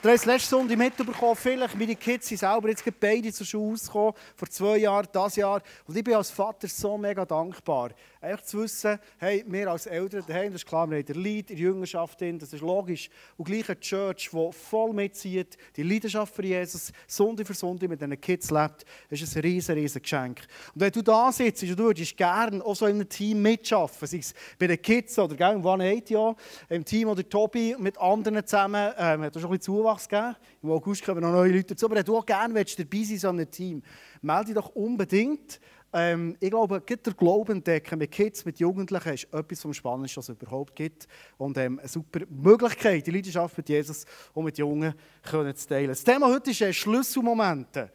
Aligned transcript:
Du 0.00 0.08
hast 0.08 0.24
letzte 0.24 0.50
Sonntag 0.50 0.78
mitbekommen, 0.78 1.36
vielleicht 1.36 1.76
meine 1.76 1.96
Kids 1.96 2.28
sind 2.28 2.38
selber 2.38 2.68
jetzt 2.68 2.84
beide 2.98 3.32
zur 3.32 3.44
Schule 3.44 3.78
gekommen, 3.78 4.14
vor 4.34 4.48
zwei 4.48 4.78
Jahren, 4.78 5.08
das 5.12 5.36
Jahr. 5.36 5.60
Und 5.86 5.96
ich 5.96 6.04
bin 6.04 6.14
als 6.14 6.30
Vater 6.30 6.68
so 6.68 6.96
mega 6.96 7.24
dankbar. 7.26 7.90
Einfach 8.20 8.44
zu 8.44 8.62
wissen, 8.62 8.98
hey, 9.18 9.44
wir 9.46 9.70
als 9.70 9.86
Eltern 9.86 10.24
daheim, 10.26 10.52
das 10.52 10.62
ist 10.62 10.68
klar, 10.68 10.90
wir 10.90 10.98
haben 10.98 11.04
den 11.04 11.22
Leid 11.22 11.50
in 11.50 11.56
der 11.56 11.58
Jüngerschaft 11.58 12.20
drin, 12.20 12.38
das 12.38 12.52
ist 12.52 12.62
logisch. 12.62 13.10
Und 13.36 13.44
gleich 13.44 13.68
eine 13.68 13.78
Church, 13.78 14.30
die 14.32 14.52
voll 14.52 14.92
mitzieht, 14.92 15.56
die 15.76 15.84
Leidenschaft 15.84 16.34
für 16.34 16.44
Jesus, 16.44 16.92
Sonntag 17.06 17.46
für 17.46 17.54
Sonntag 17.54 17.88
mit 17.88 18.00
diesen 18.00 18.20
Kids 18.20 18.50
lebt, 18.50 18.84
ist 19.08 19.36
ein 19.36 19.40
riesen, 19.42 19.74
riesen 19.74 20.02
Geschenk. 20.02 20.40
Und 20.74 20.80
wenn 20.80 20.90
du 20.90 21.02
da 21.02 21.30
sitzt 21.30 21.62
und 21.62 21.70
du 21.70 21.78
würdest 21.78 22.16
gerne 22.16 22.64
auch 22.64 22.74
so 22.74 22.86
in 22.86 22.96
einem 22.96 23.08
Team 23.08 23.40
mitschaffen, 23.40 24.08
sei 24.08 24.18
es 24.18 24.34
bei 24.58 24.66
den 24.66 24.82
Kids 24.82 25.18
oder 25.18 25.52
im 25.52 25.64
One 25.64 25.84
Eight 25.84 26.10
ja, 26.10 26.34
im 26.68 26.84
Team 26.84 27.08
oder 27.08 27.28
Tobi 27.28 27.76
mit 27.78 27.96
anderen 27.98 28.44
zusammen, 28.44 28.92
ähm, 28.98 29.22
hat 29.22 29.36
auch 29.36 29.40
schon 29.40 29.50
ein 29.50 29.58
bisschen 29.58 29.74
Zuwachs 29.74 30.08
gegeben. 30.08 30.36
Im 30.62 30.70
August 30.70 31.04
kommen 31.04 31.20
noch 31.20 31.30
neue 31.30 31.52
Leute 31.52 31.74
dazu. 31.74 31.86
Aber 31.86 31.96
wenn 31.96 32.04
du 32.04 32.16
auch 32.16 32.26
gerne 32.26 32.54
willst, 32.54 32.78
dabei 32.78 33.02
sein 33.04 33.18
so 33.18 33.28
einem 33.28 33.50
Team, 33.50 33.82
melde 34.22 34.46
dich 34.46 34.54
doch 34.54 34.74
unbedingt. 34.74 35.60
Ähm, 35.92 36.36
ich 36.38 36.50
glaube, 36.50 36.80
der 36.80 37.14
Glauben 37.14 37.52
entdecken 37.52 37.98
mit 37.98 38.10
Kids, 38.10 38.44
mit 38.44 38.60
Jugendlichen, 38.60 39.14
ist 39.14 39.32
etwas 39.32 39.62
vom 39.62 39.72
Spannendsten, 39.72 40.20
was 40.20 40.28
es 40.28 40.34
überhaupt 40.34 40.76
gibt. 40.76 41.08
Und 41.38 41.56
ähm, 41.56 41.78
eine 41.78 41.88
super 41.88 42.20
Möglichkeit, 42.28 43.06
die 43.06 43.10
Leidenschaft 43.10 43.56
mit 43.56 43.68
Jesus 43.68 44.04
und 44.34 44.44
mit 44.44 44.58
Jungen 44.58 44.94
können 45.22 45.54
zu 45.56 45.66
teilen. 45.66 45.88
Das 45.88 46.04
Thema 46.04 46.26
heute 46.26 46.50
ist 46.50 46.60
äh, 46.60 46.72
Schlüsselmomente. 46.72 47.90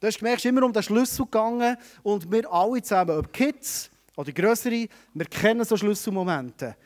Du 0.00 0.06
hast 0.06 0.18
gemerkt, 0.18 0.38
es 0.38 0.44
ist 0.44 0.48
immer 0.48 0.64
um 0.64 0.72
den 0.72 0.82
Schlüssel 0.82 1.24
gegangen 1.24 1.76
und 2.02 2.30
wir 2.30 2.52
alle 2.52 2.82
zusammen, 2.82 3.18
ob 3.18 3.32
Kids 3.32 3.90
oder 4.16 4.32
Größere, 4.32 4.88
wir 5.14 5.26
kennen 5.26 5.64
so 5.64 5.76
Schlüsselmomente. 5.76 6.76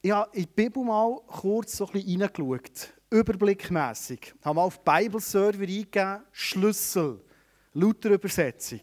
Ich 0.00 0.10
habe 0.10 0.30
in 0.36 0.42
die 0.44 0.48
Bibel 0.54 0.84
mal 0.84 1.20
kurz 1.26 1.76
so 1.76 1.86
ein 1.86 1.92
bisschen 1.92 2.22
reingeschaut, 2.22 2.94
überblickmässig. 3.10 4.34
Ich 4.38 4.44
habe 4.44 4.54
mal 4.54 4.62
auf 4.62 4.82
Bibelserver 4.84 5.62
eingegeben, 5.62 6.22
Schlüssel, 6.30 7.20
lauter 7.76 8.10
Übersetzung. 8.10 8.80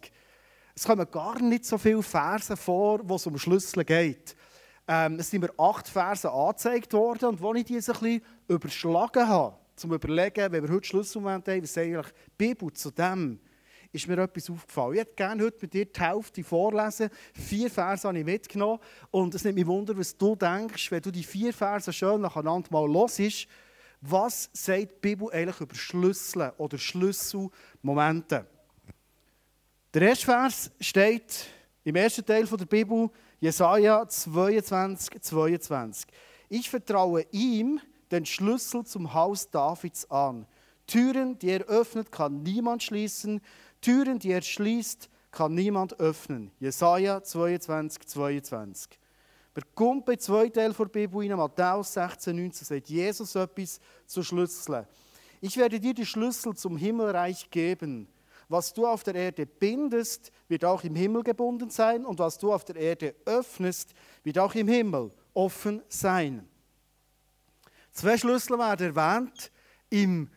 Es 0.76 0.86
kommen 0.86 1.10
gar 1.10 1.40
nicht 1.42 1.66
so 1.66 1.78
viele 1.78 2.02
Verse 2.02 2.56
vor, 2.56 3.02
wo 3.04 3.16
es 3.16 3.28
um 3.28 3.38
Schlüssel 3.38 3.84
geht. 3.84 4.36
Ähm, 4.88 5.18
es 5.20 5.30
sind 5.30 5.42
mir 5.42 5.54
acht 5.58 5.88
Verse 5.88 6.30
angezeigt 6.30 6.94
worden 6.94 7.30
und 7.30 7.42
wo 7.42 7.54
ich 7.54 7.66
diese 7.66 7.94
ein 7.94 8.00
bisschen 8.00 8.22
überschlagen 8.48 9.28
habe, 9.28 9.58
zum 9.76 9.94
Überlegen, 9.94 10.52
wenn 10.52 10.64
wir 10.64 10.74
heute 10.74 10.88
Schlüsselmomente 10.88 11.52
haben, 11.52 11.64
was 11.64 11.78
eigentlich 11.78 12.06
die 12.08 12.32
Bibel 12.38 12.72
zu 12.74 12.92
dem 12.92 13.40
ist 13.94 14.08
mir 14.08 14.18
etwas 14.18 14.50
aufgefallen. 14.50 14.94
Ich 14.94 15.00
hätte 15.02 15.14
gerne 15.14 15.44
heute 15.44 15.58
mit 15.62 15.74
dir 15.74 15.86
die 15.86 16.02
Hälfte 16.02 16.44
vorlesen. 16.44 17.10
Vier 17.32 17.70
Verse 17.70 18.08
habe 18.08 18.18
ich 18.18 18.26
mitgenommen. 18.26 18.80
Und 19.12 19.36
es 19.36 19.44
nimmt 19.44 19.56
mich 19.56 19.68
wunder, 19.68 19.96
was 19.96 20.18
du 20.18 20.36
denkst, 20.36 20.90
wenn 20.90 21.02
du 21.02 21.12
die 21.12 21.24
vier 21.24 21.54
Verse 21.54 21.94
schön 21.94 22.22
nacheinander 22.22 22.68
mal 22.72 22.92
hörst. 22.92 23.48
Was 24.02 24.50
sagt 24.52 24.82
die 24.82 25.00
Bibel 25.00 25.32
eigentlich 25.32 25.62
über 25.62 25.76
Schlüssel 25.76 26.52
oder 26.58 26.78
Schlüsselmomente? 26.80 28.48
Der 29.94 30.02
erste 30.02 30.26
Vers 30.26 30.72
steht 30.80 31.46
im 31.84 31.96
ersten 31.96 32.26
Teil 32.26 32.46
der 32.46 32.66
Bibel, 32.66 33.12
Jesaja 33.40 34.08
22, 34.08 35.22
22. 35.22 36.08
Ich 36.50 36.68
vertraue 36.68 37.28
ihm 37.30 37.80
den 38.10 38.26
Schlüssel 38.26 38.84
zum 38.86 39.14
Haus 39.14 39.52
Davids 39.52 40.10
an. 40.10 40.48
Türen, 40.88 41.38
die 41.38 41.50
er 41.50 41.66
öffnet, 41.66 42.12
kann 42.12 42.42
niemand 42.42 42.82
schließen. 42.82 43.40
Türen, 43.82 44.18
die 44.18 44.32
er 44.32 44.42
schließt, 44.42 45.10
kann 45.30 45.54
niemand 45.54 46.00
öffnen. 46.00 46.50
Jesaja 46.60 47.22
22, 47.22 48.08
22. 48.08 49.00
Wir 49.54 49.64
kommt 49.76 50.06
bei 50.06 50.16
zwei 50.16 50.50
Teilen 50.50 50.74
der 50.76 50.86
Bibel 50.86 51.24
in 51.24 51.38
Matthäus 51.38 51.94
16, 51.94 52.36
19, 52.36 52.66
sagt 52.66 52.90
Jesus 52.90 53.36
etwas 53.36 53.80
zu 54.08 54.24
Schlüsseln. 54.24 54.88
Ich 55.40 55.56
werde 55.56 55.80
dir 55.80 55.94
die 55.94 56.06
Schlüssel 56.08 56.56
zum 56.56 56.78
Himmelreich 56.78 57.52
geben. 57.52 58.08
Was 58.50 58.74
du 58.74 58.86
auf 58.86 59.04
der 59.04 59.16
Erde 59.16 59.46
bindest, 59.46 60.32
wird 60.48 60.66
auch 60.66 60.84
im 60.84 60.96
Himmel 60.96 61.24
gebunden 61.24 61.70
sein, 61.70 62.06
und 62.06 62.20
was 62.20 62.38
du 62.38 62.54
auf 62.54 62.66
der 62.66 62.76
Erde 62.76 63.16
öffnest, 63.26 63.94
wird 64.24 64.38
auch 64.40 64.56
im 64.56 64.68
Himmel 64.68 65.12
offen 65.34 65.82
sein. 65.88 66.48
Zwei 67.92 68.18
Schlüssel 68.18 68.58
werden 68.58 68.96
erwähnt 68.96 69.52
im 69.90 70.30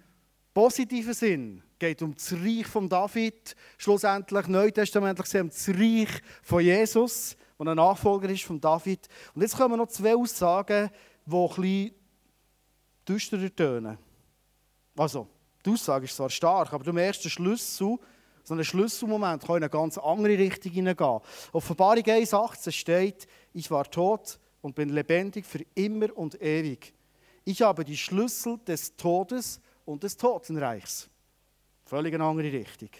positiven 0.52 1.14
Sinn 1.14 1.62
geht 1.78 2.02
um 2.02 2.14
das 2.14 2.32
Reich 2.32 2.66
von 2.66 2.88
David, 2.88 3.54
schlussendlich 3.78 4.46
neutestamentlich 4.46 5.40
um 5.40 5.48
das 5.48 5.68
Reich 5.68 6.08
von 6.42 6.62
Jesus, 6.62 7.36
der 7.58 7.66
ein 7.68 7.76
Nachfolger 7.76 8.28
ist 8.30 8.44
von 8.44 8.60
David. 8.60 9.08
Und 9.34 9.42
jetzt 9.42 9.56
kommen 9.56 9.76
noch 9.76 9.88
zwei 9.88 10.14
Aussagen, 10.14 10.90
die 11.24 11.34
ein 11.34 11.48
bisschen 11.48 11.94
düsterer 13.08 13.54
tönen. 13.54 13.98
Also, 14.96 15.28
die 15.66 15.72
Aussage 15.72 16.04
ist 16.04 16.16
zwar 16.16 16.30
stark, 16.30 16.72
aber 16.72 16.84
du 16.84 16.96
ersten 16.96 17.28
Schlüssel, 17.28 17.98
so 18.44 18.54
einen 18.54 18.64
Schlüsselmoment, 18.64 19.42
kann 19.42 19.56
in 19.56 19.64
eine 19.64 19.70
ganz 19.70 19.98
andere 19.98 20.38
Richtung 20.38 20.72
hineingehen. 20.72 21.20
Offenbarung 21.52 22.04
1,18 22.04 22.70
steht, 22.70 23.26
ich 23.52 23.70
war 23.70 23.90
tot 23.90 24.38
und 24.62 24.74
bin 24.74 24.90
lebendig 24.90 25.44
für 25.44 25.64
immer 25.74 26.16
und 26.16 26.40
ewig. 26.40 26.94
Ich 27.44 27.62
habe 27.62 27.84
die 27.84 27.96
Schlüssel 27.96 28.58
des 28.66 28.96
Todes 28.96 29.60
und 29.84 30.02
des 30.02 30.16
Totenreichs. 30.16 31.08
Völlig 31.84 32.14
eine 32.14 32.24
andere 32.24 32.52
Richtung. 32.52 32.90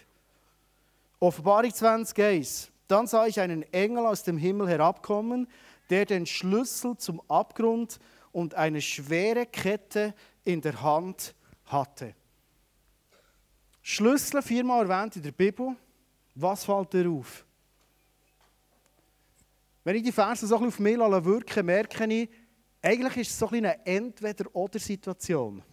Offenbarung 1.19 1.73
20, 1.73 2.71
Dann 2.87 3.07
sah 3.07 3.25
ich 3.25 3.39
einen 3.39 3.63
Engel 3.73 4.05
aus 4.05 4.23
dem 4.23 4.37
Himmel 4.37 4.67
herabkommen, 4.67 5.47
der 5.89 6.05
den 6.05 6.25
Schlüssel 6.25 6.97
zum 6.97 7.21
Abgrund 7.29 7.99
und 8.31 8.55
eine 8.55 8.81
schwere 8.81 9.45
Kette 9.45 10.13
in 10.43 10.61
der 10.61 10.81
Hand 10.81 11.33
hatte. 11.65 12.13
Schlüssel 13.89 14.41
viermal 14.41 14.89
erwähnt 14.89 15.15
in 15.15 15.21
der 15.21 15.31
Bibel. 15.31 15.75
Was 16.35 16.65
fällt 16.65 16.91
dir 16.93 17.09
auf? 17.09 17.45
Wenn 19.83 19.95
ich 19.95 20.03
die 20.03 20.11
Verse 20.11 20.45
so 20.45 20.57
ein 20.57 20.65
bisschen 20.65 21.01
auf 21.01 21.19
mich 21.19 21.25
wirken 21.25 21.65
merke 21.65 22.05
ich, 22.05 22.29
eigentlich 22.81 23.17
ist 23.17 23.31
es 23.31 23.39
so 23.39 23.47
ein 23.47 23.65
eine 23.65 23.85
Entweder-Oder-Situation 23.85 25.63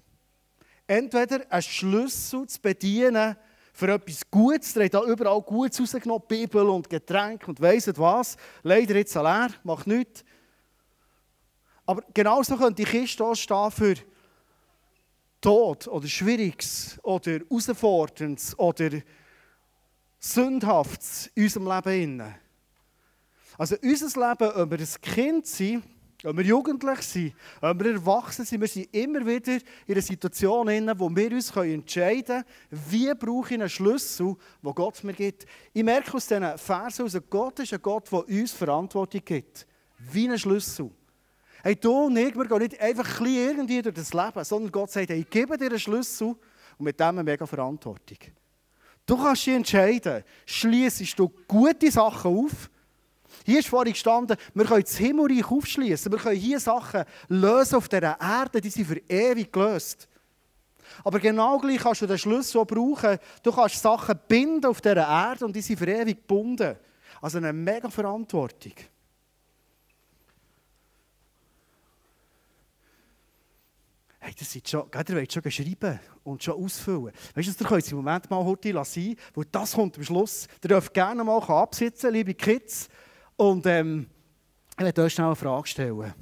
entweder 0.87 1.41
einen 1.51 1.63
Schlüssel 1.63 2.47
zu 2.47 2.61
bedienen 2.61 3.37
für 3.73 3.93
etwas 3.93 4.31
Gutes. 4.31 4.75
Der 4.75 4.85
hat 4.85 4.95
da 4.95 5.03
überall 5.03 5.43
Gutes 5.43 5.81
rausgenommen, 5.81 6.23
Bibel 6.29 6.69
und 6.69 6.89
Getränke 6.89 7.47
und 7.47 7.61
weiss 7.61 7.87
nicht 7.87 7.99
was. 7.99 8.37
Leider 8.63 8.95
jetzt 8.95 9.15
leer, 9.15 9.49
macht 9.63 9.87
nichts. 9.87 10.25
Aber 11.87 12.03
genauso 12.15 12.57
könnte 12.57 12.85
die 12.85 12.91
Kiste 12.91 13.25
auch 13.25 13.35
stehen 13.35 13.71
für 13.71 13.95
Tod 15.45 15.89
oder 15.89 16.09
Schwieriges 16.09 16.99
oder 17.03 17.33
Herausforderndes 17.33 18.59
oder 18.59 18.89
Sündhaftes 20.19 21.31
in 21.35 21.43
unserem 21.43 21.67
Leben. 21.67 22.35
Also 23.59 23.77
unser 23.83 24.29
Leben, 24.29 24.53
ob 24.53 24.71
wir 24.71 24.79
ein 24.79 25.01
Kind 25.03 25.47
sind 25.47 25.85
ob 26.27 26.39
wir 26.39 26.45
jugendlich 26.45 27.01
sind, 27.01 27.35
ob 27.61 27.79
wir 27.85 27.93
erwachsen 27.93 28.47
sind, 28.47 28.63
wir 28.63 28.69
sind 28.69 28.89
immer 28.95 29.27
wieder 29.27 29.53
in 29.87 29.93
einer 29.93 30.01
Situation, 30.01 30.67
wo 30.99 31.15
wir 31.15 31.33
uns 31.33 31.55
entscheiden 31.55 32.25
können, 32.25 32.45
wie 32.71 33.13
brauche 33.13 33.49
ich 33.49 33.61
einen 33.61 33.69
Schlüssel, 33.69 34.35
den 34.63 34.75
Gott 34.75 35.05
mir 35.05 35.13
gibt. 35.13 35.45
Ich 35.75 35.85
merke 35.85 36.15
aus 36.15 36.27
diesen 36.27 36.57
Versen, 36.57 37.05
dass 37.05 37.21
Gott 37.29 37.59
ist 37.59 37.75
ein 37.75 37.83
Gott, 37.83 38.11
der 38.11 38.27
uns 38.27 38.53
Verantwortung 38.53 39.21
gibt. 39.23 39.67
Wie 39.99 40.27
ein 40.27 40.39
Schlüssel. 40.39 40.91
Hey, 41.65 41.77
du 41.77 41.93
und 41.93 42.17
ich, 42.19 42.37
wir 42.37 42.45
gehen 42.45 42.59
nicht 42.59 42.79
einfach 42.79 43.21
ein 43.23 43.27
irgendwie 43.27 43.81
durch 43.81 43.95
das 43.95 44.13
Leben, 44.13 44.45
sondern 44.45 44.71
Gott 44.71 44.91
sagt, 44.91 45.09
hey, 45.09 45.21
ich 45.21 45.31
gebe 45.31 45.57
dir 45.57 45.71
einen 45.71 45.79
Schlüssel 45.79 46.37
und 46.77 46.85
mit 46.85 47.01
dem 47.01 47.07
eine 47.07 47.25
mega 47.25 47.47
Verantwortung. 47.47 48.19
Du 49.07 49.17
kannst 49.17 49.47
dich 49.47 49.55
entscheiden, 49.55 50.23
schließest 50.45 51.19
du 51.19 51.33
gute 51.49 51.91
Sachen 51.91 52.37
auf 52.37 52.69
hier 53.45 53.59
ist 53.59 53.69
vorhin 53.69 53.95
gestanden, 53.95 54.37
wir 54.53 54.65
können 54.67 54.83
das 54.83 54.97
Himmelreich 54.97 55.51
aufschließen. 55.51 56.13
Wir 56.13 56.19
können 56.19 56.37
hier 56.37 56.61
Sachen 56.61 57.05
lösen 57.29 57.77
auf 57.77 57.89
dieser 57.89 58.21
Erde, 58.21 58.61
die 58.61 58.71
sind 58.71 58.87
für 58.87 59.01
ewig 59.09 59.53
gelöst. 59.53 60.07
Aber 61.03 61.19
genau 61.19 61.59
gleich 61.59 61.79
kannst 61.79 62.03
du 62.03 62.07
den 62.07 62.19
Schlüssel 62.19 62.61
auch 62.61 62.67
brauchen. 62.67 63.19
Du 63.43 63.51
kannst 63.51 63.81
Sachen 63.81 64.19
binden 64.29 64.67
auf 64.67 64.81
dieser 64.81 65.09
Erde 65.09 65.47
und 65.47 65.57
die 65.57 65.63
sind 65.63 65.79
für 65.79 65.89
ewig 65.89 66.19
gebunden. 66.19 66.77
Also 67.21 67.39
eine 67.39 67.53
mega 67.53 67.89
Verantwortung. 67.89 68.75
Hey, 74.25 74.33
das 74.39 74.51
sind 74.51 74.67
schon, 74.67 74.89
ihr 74.91 75.17
wollt 75.17 75.31
schon 75.31 75.51
schreiben 75.51 76.01
und 76.23 76.43
schon 76.43 76.55
ausfüllen. 76.55 77.13
Weißt 77.35 77.61
du, 77.61 77.63
ihr 77.63 77.69
könnt 77.69 77.93
im 77.93 77.99
Moment 77.99 78.31
mal 78.31 78.43
heute 78.43 78.73
lassen, 78.73 79.17
weil 79.35 79.45
das 79.53 79.73
kommt 79.75 79.99
am 79.99 80.03
Schluss. 80.03 80.49
Ihr 80.63 80.69
dürft 80.69 80.95
gerne 80.95 81.23
mal 81.23 81.43
absitzen, 81.43 82.11
liebe 82.11 82.33
Kids. 82.33 82.89
Und 83.37 83.67
ähm, 83.67 84.07
ich 84.79 84.83
werde 84.83 85.03
euch 85.03 85.13
schnell 85.13 85.27
eine 85.27 85.37
Frage 85.37 85.69
stellen. 85.69 86.15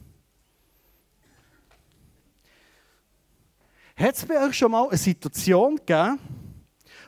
Hat 3.95 4.15
es 4.17 4.27
bei 4.27 4.49
euch 4.49 4.59
schon 4.59 4.73
mal 4.73 4.89
eine 4.89 4.99
Situation 4.99 5.77
gegeben, 5.77 6.19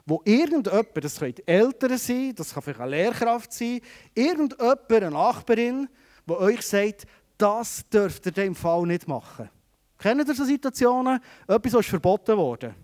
wo 0.07 0.23
irgendjemand, 0.25 0.97
das 1.03 1.19
können 1.19 1.35
Eltern 1.45 1.99
sein, 1.99 2.35
das 2.37 2.55
kann 2.55 2.63
vielleicht 2.63 2.81
eine 2.81 2.91
Lehrkraft 2.93 3.53
sein, 3.53 3.81
irgendjemand, 4.15 4.93
eine 4.93 5.11
Nachbarin, 5.11 5.89
die 6.25 6.33
euch 6.35 6.63
sagt, 6.63 7.05
das 7.37 7.85
dürft 7.89 8.27
ihr 8.27 8.29
in 8.29 8.35
dem 8.45 8.55
Fall 8.55 8.87
nicht 8.87 9.09
machen. 9.09 9.51
Kennen 9.99 10.27
ihr 10.27 10.35
so 10.35 10.45
Situationen? 10.45 11.21
Etwas 11.47 11.75
ist 11.75 11.89
verboten 11.89 12.37
worden. 12.37 12.75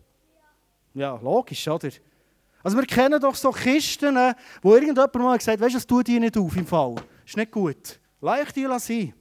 Ja, 0.95 1.17
logisch, 1.17 1.67
oder? 1.69 1.91
Also 2.63 2.77
wir 2.77 2.87
kennen 2.87 3.21
doch 3.21 3.35
so 3.35 3.51
Kisten, 3.51 4.17
wo 4.63 4.75
irgendjemand 4.75 5.15
mal 5.15 5.39
gesagt 5.39 5.59
hat, 5.59 5.61
weißt 5.61 5.75
du, 5.75 5.79
das 5.79 5.87
tut 5.87 6.07
die 6.07 6.21
nicht 6.21 6.37
auf 6.37 6.57
im 6.57 6.67
Fall. 6.67 6.97
Ist 7.25 7.37
nicht 7.37 7.51
gut. 7.51 7.99
Leicht 8.21 8.57
die 8.57 8.67
sein. 8.79 9.15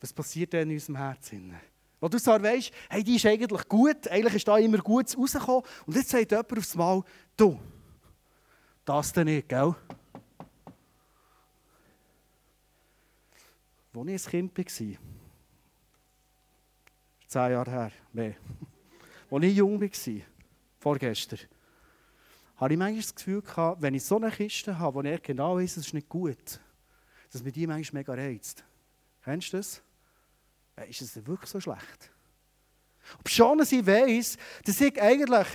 Was 0.00 0.12
passiert 0.12 0.52
denn 0.52 0.70
in 0.70 0.76
unserem 0.76 0.96
Herzen? 0.96 1.54
Wo 2.00 2.08
du 2.08 2.18
so 2.18 2.30
weißt, 2.30 2.70
hey, 2.88 3.04
die 3.04 3.16
ist 3.16 3.26
eigentlich 3.26 3.68
gut, 3.68 4.08
eigentlich 4.08 4.34
ist 4.34 4.48
da 4.48 4.56
immer 4.56 4.78
gut 4.78 5.16
rausgekommen. 5.16 5.62
Und 5.86 5.96
jetzt 5.96 6.08
sagt 6.08 6.30
jemand 6.30 6.58
aufs 6.58 6.74
Mal, 6.74 7.02
du, 7.36 7.60
das 8.84 9.12
denn 9.12 9.26
nicht, 9.26 9.48
gell? 9.48 9.74
Als 13.92 14.08
ich 14.08 14.34
ein 14.34 14.54
Kind 14.54 14.58
war, 14.58 15.00
zehn 17.26 17.52
Jahre 17.52 17.70
her, 17.70 17.92
mehr, 18.12 18.34
als 19.30 19.44
ich 19.44 19.56
jung 19.56 19.80
war, 19.80 20.22
vorgestern, 20.78 21.40
habe 22.56 22.74
ich 22.74 22.78
manchmal 22.78 23.02
das 23.02 23.14
Gefühl 23.14 23.42
gehabt, 23.42 23.82
wenn 23.82 23.94
ich 23.94 24.04
so 24.04 24.16
eine 24.16 24.30
Kiste 24.30 24.78
habe, 24.78 24.94
wo 24.94 25.02
ich 25.02 25.22
genau 25.22 25.56
weiß, 25.56 25.78
es 25.78 25.86
ist 25.86 25.94
nicht 25.94 26.08
gut, 26.08 26.60
dass 27.32 27.42
mir 27.42 27.52
die 27.52 27.66
manchmal 27.66 28.00
mega 28.00 28.14
reizt. 28.14 28.64
Kennst 29.24 29.52
du 29.52 29.56
das? 29.56 29.82
Ist 30.88 31.02
es 31.02 31.26
wirklich 31.26 31.50
so 31.50 31.60
schlecht? 31.60 32.10
Ob 33.18 33.28
schon 33.28 33.60
ich 33.60 33.86
weiss, 33.86 34.36
dass 34.64 34.80
ich 34.80 35.00
eigentlich 35.00 35.48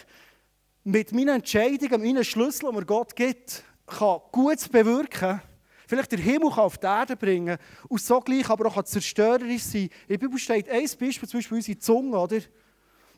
mit 0.83 1.11
meinen 1.13 1.35
Entscheidungen, 1.35 2.01
meinen 2.01 2.23
Schlüsseln, 2.23 2.71
die 2.71 2.79
mir 2.79 2.85
Gott 2.85 3.15
gibt, 3.15 3.63
kann 3.85 4.19
Gutes 4.31 4.67
bewirken 4.67 5.09
kann, 5.09 5.41
vielleicht 5.87 6.11
den 6.11 6.19
Himmel 6.19 6.51
auf 6.51 6.77
die 6.77 6.85
Erde 6.85 7.15
bringen 7.15 7.57
und 7.87 8.01
so 8.01 8.19
gleich 8.19 8.49
aber 8.49 8.67
auch 8.67 8.83
zerstörerisch 8.83 9.63
sein. 9.63 9.83
In 9.83 9.89
der 10.09 10.17
Bibel 10.17 10.39
steht 10.39 10.69
ein 10.69 10.83
Beispiel, 10.83 11.29
zum 11.29 11.39
Beispiel 11.39 11.57
unsere 11.57 11.79
Zunge, 11.79 12.17
oder? 12.17 12.39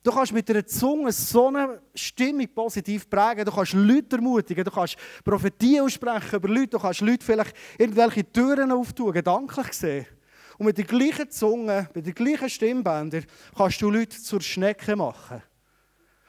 Du 0.03 0.11
kannst 0.11 0.31
mit 0.31 0.49
einer 0.49 0.65
Zunge 0.65 1.11
so 1.11 1.47
eine 1.47 1.81
Stimmung 1.93 2.47
positiv 2.53 3.09
prägen. 3.09 3.43
Du 3.43 3.51
kannst 3.51 3.73
Leute 3.73 4.15
ermutigen, 4.15 4.63
du 4.63 4.71
kannst 4.71 4.95
Prophetien 5.23 5.83
aussprechen 5.83 6.35
über 6.35 6.47
Leute, 6.47 6.69
du 6.69 6.79
kannst 6.79 7.01
Leute 7.01 7.25
vielleicht 7.25 7.53
irgendwelche 7.77 8.31
Türen 8.31 8.71
auftun, 8.71 9.11
gedanklich 9.11 9.73
sehen. 9.73 10.05
Und 10.57 10.65
mit 10.65 10.77
der 10.77 10.85
gleichen 10.85 11.29
Zunge, 11.29 11.89
mit 11.93 12.05
den 12.05 12.15
gleichen 12.15 12.49
Stimmbändern 12.49 13.25
kannst 13.55 13.81
du 13.81 13.89
Leute 13.89 14.17
zur 14.17 14.41
Schnecke 14.41 14.95
machen. 14.95 15.43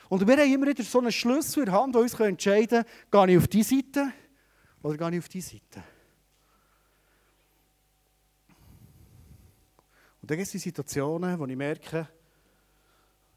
Und 0.09 0.27
wir 0.27 0.37
haben 0.37 0.53
immer 0.53 0.67
wieder 0.67 0.83
so 0.83 0.99
einen 0.99 1.13
Schlüssel 1.13 1.61
in 1.61 1.67
der 1.67 1.75
Hand, 1.81 1.95
der 1.95 2.03
uns 2.03 2.19
entscheiden 2.19 2.85
kann, 3.11 3.27
gehe 3.27 3.37
ich 3.37 3.43
auf 3.43 3.49
diese 3.49 3.77
Seite 3.77 4.13
oder 4.83 4.97
gehe 4.97 5.11
ich 5.11 5.19
auf 5.19 5.29
diese 5.29 5.51
Seite. 5.51 5.85
Und 10.21 10.31
dann 10.31 10.39
gibt 10.39 10.55
es 10.55 10.63
Situationen, 10.63 11.39
wo 11.39 11.47
ich 11.47 11.57
merke, 11.57 12.09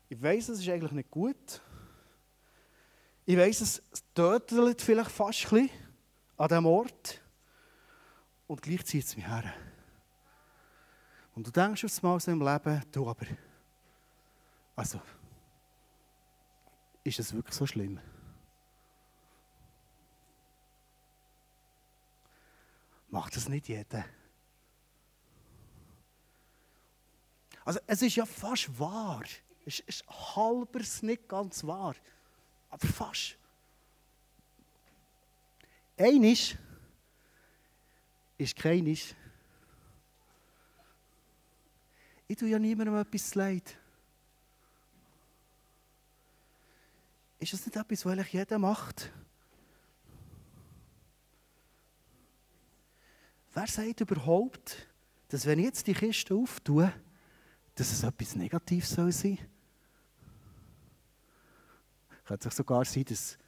ich 0.10 0.22
weiß, 0.22 0.50
es 0.50 0.60
ist 0.60 0.70
eigentlich 0.70 0.92
nicht 0.92 1.10
gut. 1.10 1.62
Ich 3.26 3.38
weiß, 3.38 3.62
es 3.62 3.84
tötet 4.14 4.82
vielleicht 4.82 5.12
fast 5.12 5.46
ein 5.46 5.68
bisschen 5.68 5.70
an 6.38 6.48
diesem 6.50 6.66
Ort. 6.66 7.22
Und 8.48 8.62
gleich 8.62 8.84
zieht 8.86 9.06
es 9.06 9.16
mich 9.16 9.26
her. 9.26 9.54
Und 11.34 11.48
du 11.48 11.52
denkst 11.52 11.86
aufs 11.86 12.02
Mal 12.02 12.20
so 12.20 12.32
im 12.32 12.42
Leben, 12.42 12.84
du 12.92 13.10
aber, 13.10 13.26
also, 14.76 15.00
ist 17.04 17.20
es 17.20 17.34
wirklich 17.34 17.56
so 17.56 17.66
schlimm? 17.66 18.00
Macht 23.10 23.36
das 23.36 23.48
nicht 23.48 23.68
jeder? 23.68 24.06
Also, 27.64 27.80
es 27.88 28.02
ist 28.02 28.16
ja 28.16 28.26
fast 28.26 28.80
wahr. 28.80 29.24
Es 29.66 29.80
ist 29.80 30.08
halbers 30.08 31.04
nicht 31.04 31.28
ganz 31.28 31.64
wahr. 31.64 31.96
Aber 32.70 32.88
fast. 32.88 33.38
Einisch 35.98 36.56
ist 38.38 38.56
keinisch. 38.56 39.14
Ich 42.28 42.38
tue 42.38 42.50
ja 42.50 42.58
niemandem 42.58 42.96
etwas 42.96 43.36
leid. 43.36 43.78
Ist 47.40 47.54
das 47.54 47.66
nicht 47.66 47.76
etwas, 47.76 48.06
was 48.06 48.14
eigentlich 48.14 48.34
jeder 48.34 48.58
macht? 48.58 49.12
Wer 53.54 53.68
sagt 53.68 54.02
überhaupt, 54.02 54.88
dass 55.28 55.46
wenn 55.46 55.60
ich 55.60 55.66
jetzt 55.66 55.88
die 55.88 55.94
Kiste 55.94 56.34
auftue, 56.36 56.94
dass 57.82 57.94
es 57.94 58.04
etwas 58.04 58.36
Negatives 58.36 58.92
soll 58.92 59.12
sein 59.12 59.32
soll? 59.32 59.40
Könnte 62.26 62.50
es 62.50 62.56
sogar 62.56 62.86
sein, 62.86 63.04
dass 63.06 63.40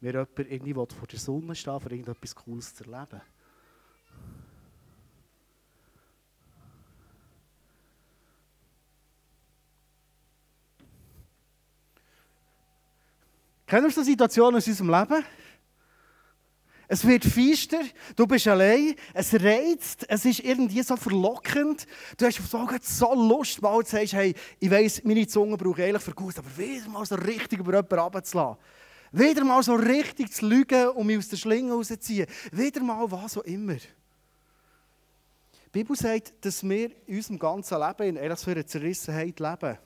mir 0.00 0.12
jemand 0.12 0.38
irgendwie 0.38 0.74
vor 0.74 1.06
der 1.10 1.18
Sonne 1.18 1.54
stehen 1.54 1.72
um 1.72 1.82
irgendetwas 1.82 2.34
Cooles 2.34 2.74
zu 2.74 2.84
erleben. 2.84 3.22
Kennen 13.66 13.86
wir 13.86 13.90
so 13.90 14.02
Situationen 14.02 14.58
aus 14.58 14.68
unserem 14.68 14.90
Leben? 14.90 15.24
Es 16.92 17.06
wird 17.06 17.24
feister, 17.24 17.82
du 18.16 18.26
bist 18.26 18.48
allein, 18.48 18.96
es 19.14 19.32
reizt, 19.32 20.04
es 20.08 20.24
ist 20.24 20.40
irgendwie 20.40 20.82
so 20.82 20.96
verlockend. 20.96 21.86
Du 22.16 22.26
hast 22.26 22.38
so, 22.50 22.68
so 22.82 23.14
Lust, 23.14 23.62
mal 23.62 23.84
zu 23.84 23.92
sagen, 23.92 24.08
hey, 24.10 24.34
ich 24.58 24.68
weiss, 24.68 25.04
meine 25.04 25.24
Zunge 25.28 25.54
eigentlich 25.54 26.02
für 26.02 26.14
gut, 26.14 26.36
aber 26.36 26.58
wieder 26.58 26.88
mal 26.88 27.06
so 27.06 27.14
richtig 27.14 27.60
über 27.60 27.74
jemanden 27.74 27.96
runterzulassen. 27.96 28.56
Wieder 29.12 29.44
mal 29.44 29.62
so 29.62 29.76
richtig 29.76 30.32
zu 30.32 30.48
lügen 30.48 30.88
und 30.88 31.06
mich 31.06 31.18
aus 31.18 31.28
der 31.28 31.36
Schlinge 31.36 31.74
rauszuziehen. 31.74 32.26
Wieder 32.50 32.82
mal 32.82 33.08
was 33.08 33.38
auch 33.38 33.44
immer. 33.44 33.76
Die 33.76 35.70
Bibel 35.70 35.94
sagt, 35.94 36.44
dass 36.44 36.68
wir 36.68 36.90
in 37.06 37.18
unserem 37.18 37.38
ganzen 37.38 37.78
Leben 37.78 38.16
in 38.16 38.36
für 38.36 38.50
eine 38.50 38.66
Zerrissenheit 38.66 39.38
leben. 39.38 39.78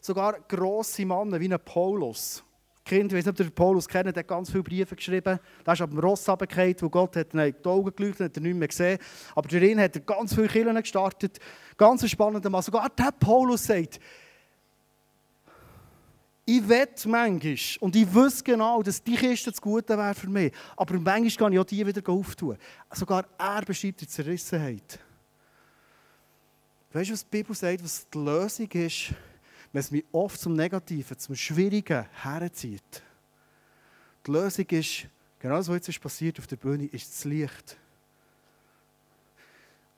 Sogar 0.00 0.40
grosse 0.40 1.06
Männer 1.06 1.38
wie 1.38 1.54
ein 1.54 1.60
Paulus 1.64 2.42
Kind, 2.84 3.12
ich 3.12 3.18
weiß 3.18 3.24
nicht, 3.24 3.40
ob 3.40 3.46
ihr 3.46 3.50
Paulus 3.50 3.88
kennt, 3.88 4.14
der 4.14 4.20
hat 4.20 4.28
ganz 4.28 4.50
viele 4.50 4.62
Briefe 4.62 4.94
geschrieben. 4.94 5.40
Der 5.64 5.72
ist 5.72 5.80
ab 5.80 5.88
dem 5.88 5.98
Ross 5.98 6.28
runtergefallen, 6.28 6.76
wo 6.80 6.90
Gott 6.90 7.16
hat 7.16 7.32
die 7.32 7.54
Augen 7.64 7.94
geleuchtet 7.96 8.26
hat, 8.26 8.36
er 8.36 8.42
nicht 8.42 8.56
mehr 8.56 8.68
gesehen. 8.68 8.98
Aber 9.34 9.48
darin 9.48 9.80
hat 9.80 9.96
er 9.96 10.02
ganz 10.02 10.34
viele 10.34 10.48
Kirchen 10.48 10.74
gestartet. 10.76 11.38
Ganz 11.78 12.02
ein 12.02 12.10
spannender 12.10 12.50
Mann. 12.50 12.62
Sogar 12.62 12.90
der 12.90 13.10
Paulus 13.18 13.64
sagt, 13.64 13.98
ich 16.46 16.68
wette 16.68 17.08
manchmal, 17.08 17.56
und 17.80 17.96
ich 17.96 18.14
wüsste 18.14 18.44
genau, 18.44 18.82
dass 18.82 19.02
die 19.02 19.16
Kiste 19.16 19.50
das 19.50 19.62
Gute 19.62 19.96
wäre 19.96 20.14
für 20.14 20.28
mich, 20.28 20.52
aber 20.76 20.98
manchmal 20.98 21.30
kann 21.30 21.52
ich 21.54 21.58
auch 21.58 21.64
die 21.64 21.86
wieder 21.86 22.12
auftun. 22.12 22.58
Sogar 22.92 23.24
er 23.38 23.62
beschreibt 23.62 24.02
die 24.02 24.06
Zerrissenheit. 24.06 24.98
Weißt 26.92 27.08
du, 27.08 27.14
was 27.14 27.24
die 27.24 27.30
Bibel 27.30 27.56
sagt, 27.56 27.82
was 27.82 28.06
die 28.10 28.18
Lösung 28.18 28.70
ist? 28.72 29.14
Wenn 29.74 29.80
es 29.80 29.90
mich 29.90 30.04
oft 30.12 30.40
zum 30.40 30.54
Negativen, 30.54 31.18
zum 31.18 31.34
Schwierigen 31.34 32.06
herzieht. 32.22 33.02
Die 34.24 34.30
Lösung 34.30 34.66
ist, 34.66 35.08
genau 35.40 35.56
das, 35.56 35.68
was 35.68 35.88
jetzt 35.88 36.00
passiert 36.00 36.38
auf 36.38 36.46
der 36.46 36.54
Bühne, 36.54 36.84
ist 36.86 37.10
das 37.10 37.24
Licht. 37.24 37.76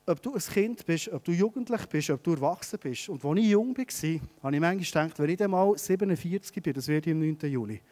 Ob 0.06 0.22
du 0.22 0.32
ein 0.32 0.40
Kind 0.40 0.86
bist, 0.86 1.10
ob 1.10 1.22
du 1.22 1.32
jugendlich 1.32 1.84
bist, 1.86 2.08
ob 2.08 2.22
du 2.22 2.32
erwachsen 2.32 2.78
bist. 2.82 3.10
Und 3.10 3.22
als 3.22 3.38
ich 3.38 3.48
jung 3.48 3.76
war, 3.76 3.84
habe 3.84 4.56
ich 4.56 4.60
manchmal 4.60 4.76
gedacht, 4.78 5.18
wenn 5.18 5.28
ich 5.28 5.36
dann 5.36 5.50
mal 5.50 5.76
47 5.76 6.62
bin, 6.62 6.72
das 6.72 6.88
wird 6.88 7.06
im 7.08 7.18
9. 7.18 7.36
Juli, 7.42 7.82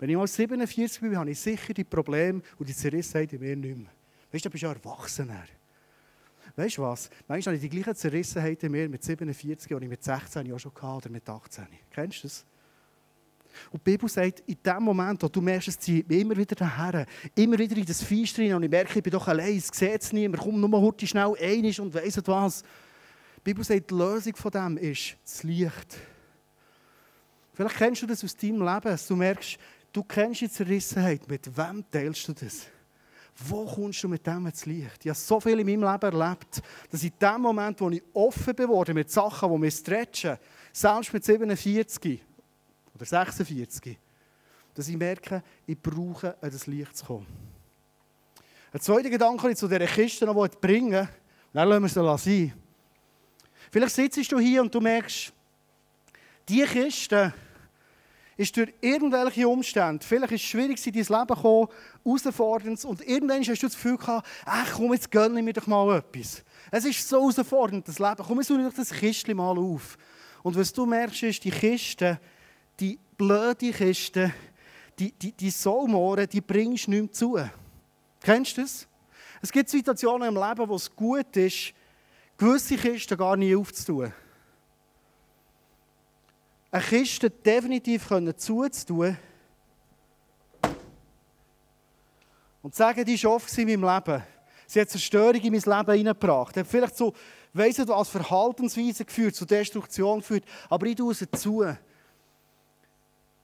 wenn 0.00 0.10
ich 0.10 0.16
mal 0.16 0.26
47 0.26 1.00
bin, 1.02 1.16
habe 1.16 1.30
ich 1.30 1.38
sicher 1.38 1.72
die 1.72 1.84
Probleme 1.84 2.42
und 2.58 2.68
die 2.68 2.74
Zerrissenheit 2.74 3.32
in 3.32 3.40
mir 3.40 3.54
nicht 3.54 3.78
mehr. 3.78 3.92
Weißt 4.32 4.44
du, 4.44 4.48
du 4.48 4.52
bist 4.54 4.62
ja 4.62 4.72
Erwachsener. 4.72 5.44
Weißt 6.58 6.76
du 6.76 6.82
was? 6.82 7.08
Manchmal 7.28 7.54
habe 7.54 7.64
ich 7.64 7.70
die 7.70 7.76
gleichen 7.76 7.94
Zerrissenheiten 7.94 8.72
mehr 8.72 8.88
mit 8.88 9.04
47, 9.04 9.78
die 9.78 9.86
mit 9.86 10.02
16 10.02 10.52
auch 10.52 10.58
schon 10.58 10.72
hatte 10.74 10.86
oder 10.86 11.08
mit 11.08 11.28
18. 11.28 11.68
Kennst 11.88 12.18
du 12.18 12.26
das? 12.26 12.44
Und 13.70 13.86
die 13.86 13.92
Bibel 13.92 14.08
sagt, 14.08 14.40
in 14.40 14.56
dem 14.66 14.82
Moment, 14.82 15.22
wo 15.22 15.28
du 15.28 15.40
merkst, 15.40 15.68
es 15.68 15.78
zieht 15.78 16.08
mich 16.08 16.20
immer 16.20 16.36
wieder 16.36 16.56
daher, 16.56 17.06
immer 17.36 17.56
wieder 17.60 17.76
in 17.76 17.84
das 17.84 18.02
Feister 18.02 18.42
rein 18.42 18.54
und 18.54 18.64
ich 18.64 18.70
merke, 18.70 18.98
ich 18.98 19.02
bin 19.04 19.12
doch 19.12 19.28
allein, 19.28 19.56
es 19.56 19.68
sieht 19.68 20.02
es 20.02 20.12
niemand, 20.12 20.42
komm 20.42 20.58
nur 20.58 20.68
mal 20.68 20.92
schnell 21.00 21.32
einig 21.40 21.80
und 21.80 21.94
weiss 21.94 22.20
was. 22.26 22.62
Die 23.36 23.40
Bibel 23.44 23.62
sagt, 23.62 23.88
die 23.88 23.94
Lösung 23.94 24.34
von 24.34 24.50
dem 24.50 24.78
ist 24.78 25.16
das 25.24 25.44
Licht. 25.44 25.96
Vielleicht 27.52 27.76
kennst 27.76 28.02
du 28.02 28.06
das 28.08 28.24
aus 28.24 28.36
deinem 28.36 28.62
Leben, 28.62 28.98
du 29.06 29.14
merkst, 29.14 29.58
du 29.92 30.02
kennst 30.02 30.40
die 30.40 30.50
Zerrissenheit, 30.50 31.28
mit 31.28 31.56
wem 31.56 31.84
teilst 31.88 32.26
du 32.26 32.32
das? 32.32 32.66
Wo 33.40 33.64
kommst 33.66 34.02
du 34.02 34.08
mit 34.08 34.26
dem 34.26 34.46
ins 34.46 34.66
Licht? 34.66 35.04
Ich 35.04 35.08
habe 35.08 35.18
so 35.18 35.38
viel 35.38 35.60
in 35.60 35.66
meinem 35.66 35.92
Leben 35.92 36.20
erlebt, 36.20 36.60
dass 36.90 37.02
in 37.04 37.12
dem 37.20 37.40
Moment, 37.40 37.80
wo 37.80 37.88
ich 37.88 38.02
offen 38.12 38.56
geworden 38.56 38.94
mit 38.94 39.10
Sachen, 39.10 39.52
die 39.52 39.58
mich 39.58 39.74
stretchen, 39.74 40.38
selbst 40.72 41.12
mit 41.12 41.24
47 41.24 42.20
oder 42.94 43.04
46, 43.04 43.96
dass 44.74 44.88
ich 44.88 44.96
merke, 44.96 45.42
ich 45.66 45.80
brauche, 45.80 46.36
an 46.42 46.50
das 46.50 46.66
Licht 46.66 46.96
zu 46.96 47.06
kommen. 47.06 47.26
Ein 48.72 48.80
zweiter 48.80 49.08
Gedanke, 49.08 49.42
den 49.42 49.52
ich 49.52 49.58
zu 49.58 49.68
dieser 49.68 49.86
Kiste 49.86 50.26
noch 50.26 50.48
bringen 50.48 51.08
Dann 51.52 51.68
lassen 51.68 51.96
wir 51.96 52.14
es 52.14 52.24
sein. 52.24 52.52
Vielleicht 53.70 53.94
sitzt 53.94 54.32
du 54.32 54.38
hier 54.38 54.62
und 54.62 54.74
du 54.74 54.80
merkst, 54.80 55.32
die 56.48 56.64
Kiste 56.64 57.32
ist 58.38 58.56
durch 58.56 58.72
irgendwelche 58.80 59.48
Umstände, 59.48 60.04
vielleicht 60.06 60.32
ist 60.32 60.44
es 60.44 60.48
schwierig, 60.48 60.86
in 60.86 60.92
dein 60.92 61.02
Leben 61.02 61.26
gekommen, 61.26 61.68
herausfordernd, 62.04 62.84
und 62.84 63.06
irgendwann 63.06 63.40
hast 63.40 63.62
du 63.62 63.66
das 63.66 63.74
Gefühl 63.74 63.98
gehabt, 63.98 64.26
ach 64.46 64.74
komm, 64.76 64.92
jetzt 64.92 65.10
gönne 65.10 65.40
ich 65.40 65.44
mir 65.44 65.52
doch 65.52 65.66
mal 65.66 65.98
etwas. 65.98 66.44
Es 66.70 66.84
ist 66.84 67.06
so 67.06 67.18
herausfordernd, 67.20 67.88
das 67.88 67.98
Leben. 67.98 68.22
Komm, 68.24 68.38
jetzt 68.38 68.50
doch 68.50 68.72
das 68.74 68.90
Kistchen 68.90 69.36
mal 69.36 69.58
auf. 69.58 69.98
Und 70.44 70.56
was 70.56 70.72
du 70.72 70.86
merkst, 70.86 71.24
ist, 71.24 71.42
die 71.42 71.50
Kiste, 71.50 72.20
die 72.78 72.96
blöde 73.16 73.72
Kiste, 73.72 74.32
die, 74.98 75.10
die, 75.10 75.32
die 75.32 75.50
Soulmohren, 75.50 76.28
die 76.28 76.40
bringst 76.40 76.86
du 76.86 76.90
nicht 76.92 77.02
mehr 77.02 77.12
zu. 77.12 77.38
Kennst 78.20 78.56
du 78.56 78.62
das? 78.62 78.86
Es 79.42 79.50
gibt 79.50 79.68
Situationen 79.68 80.28
im 80.28 80.34
Leben, 80.34 80.68
wo 80.68 80.76
es 80.76 80.94
gut 80.94 81.36
ist, 81.36 81.72
gewisse 82.36 82.76
Kisten 82.76 83.18
gar 83.18 83.36
nicht 83.36 83.56
aufzutun. 83.56 84.12
Eine 86.70 86.82
Kiste 86.82 87.30
definitiv 87.30 88.08
zuzutun 88.36 89.16
und 92.62 92.74
zu 92.74 92.78
sagen, 92.78 93.04
die 93.04 93.22
war 93.24 93.32
oft 93.32 93.56
in 93.56 93.68
meinem 93.68 93.94
Leben. 93.94 94.22
Sie 94.66 94.80
hat 94.80 94.90
Zerstörung 94.90 95.40
in 95.40 95.52
mein 95.52 95.78
Leben 95.78 95.96
hineingebracht. 95.98 96.56
Hat 96.56 96.66
vielleicht 96.66 96.96
so, 96.96 97.14
weiss 97.54 97.76
du, 97.76 97.94
als 97.94 98.10
Verhaltensweise 98.10 99.04
geführt, 99.06 99.34
zu 99.34 99.46
Destruktion 99.46 100.18
geführt, 100.18 100.44
aber 100.68 100.86
ich 100.86 100.96
tue 100.96 101.14
sie 101.14 101.30
zu. 101.30 101.64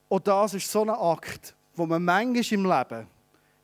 Und 0.09 0.27
das 0.27 0.53
ist 0.53 0.71
so 0.71 0.83
ein 0.83 0.91
Akt, 0.91 1.55
wo 1.75 1.87
man 1.87 2.05
manchmal 2.05 2.45
im 2.53 2.65
Leben 2.67 3.07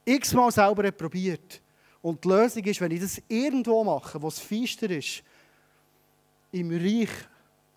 x-mal 0.06 0.50
selber 0.50 0.90
probiert. 0.90 1.60
Und 2.00 2.24
die 2.24 2.28
Lösung 2.28 2.64
ist, 2.64 2.80
wenn 2.80 2.90
ich 2.92 3.00
das 3.00 3.20
irgendwo 3.28 3.84
mache, 3.84 4.20
wo 4.22 4.28
es 4.28 4.38
finster 4.38 4.88
ist, 4.88 5.22
im 6.52 6.70
Reich 6.70 7.10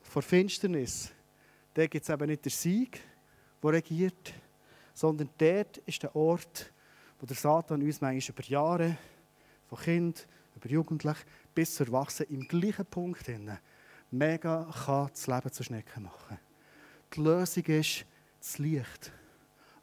vor 0.02 0.22
Finsternis, 0.22 1.12
da 1.74 1.88
gibt 1.88 2.04
es 2.04 2.10
eben 2.10 2.28
nicht 2.28 2.46
den 2.46 2.52
Sieg, 2.52 3.02
der 3.62 3.72
regiert, 3.74 4.34
sondern 4.94 5.30
dort 5.38 5.78
ist 5.80 6.04
der 6.04 6.16
Ort, 6.16 6.72
wo 7.20 7.26
der 7.26 7.36
Satan 7.36 7.82
uns 7.82 8.02
manchmal 8.02 8.36
über 8.38 8.48
Jahre, 8.48 8.98
von 9.68 9.80
Kind 9.80 10.28
über 10.56 10.70
Jugendlich 10.70 11.18
bis 11.54 11.76
zu 11.76 11.86
Erwachsenen 11.86 12.30
im 12.30 12.48
gleichen 12.48 12.86
Punkt 12.86 13.26
hin, 13.26 13.58
mega 14.12 14.70
kann 14.86 15.10
das 15.10 15.28
Leben 15.28 15.52
zu 15.52 15.64
Schnecken 15.64 16.04
machen. 16.04 16.40
Die 17.14 17.22
Lösung 17.22 17.64
ist 17.66 18.06
das 18.40 18.58
Licht. 18.58 19.12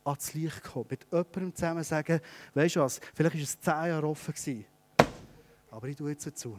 An 0.04 0.14
das 0.14 0.34
Licht 0.34 0.62
kommen. 0.62 0.86
Mit 0.90 1.06
jemandem 1.10 1.54
zusammen 1.54 1.84
sagen, 1.84 2.20
weißt 2.54 2.76
du 2.76 2.80
was, 2.80 3.00
vielleicht 3.14 3.34
war 3.34 3.42
es 3.42 3.60
zehn 3.60 3.86
Jahre 3.86 4.06
offen. 4.06 4.64
Aber 5.70 5.88
ich 5.88 5.96
tue 5.96 6.10
jetzt 6.10 6.26
dazu. 6.26 6.58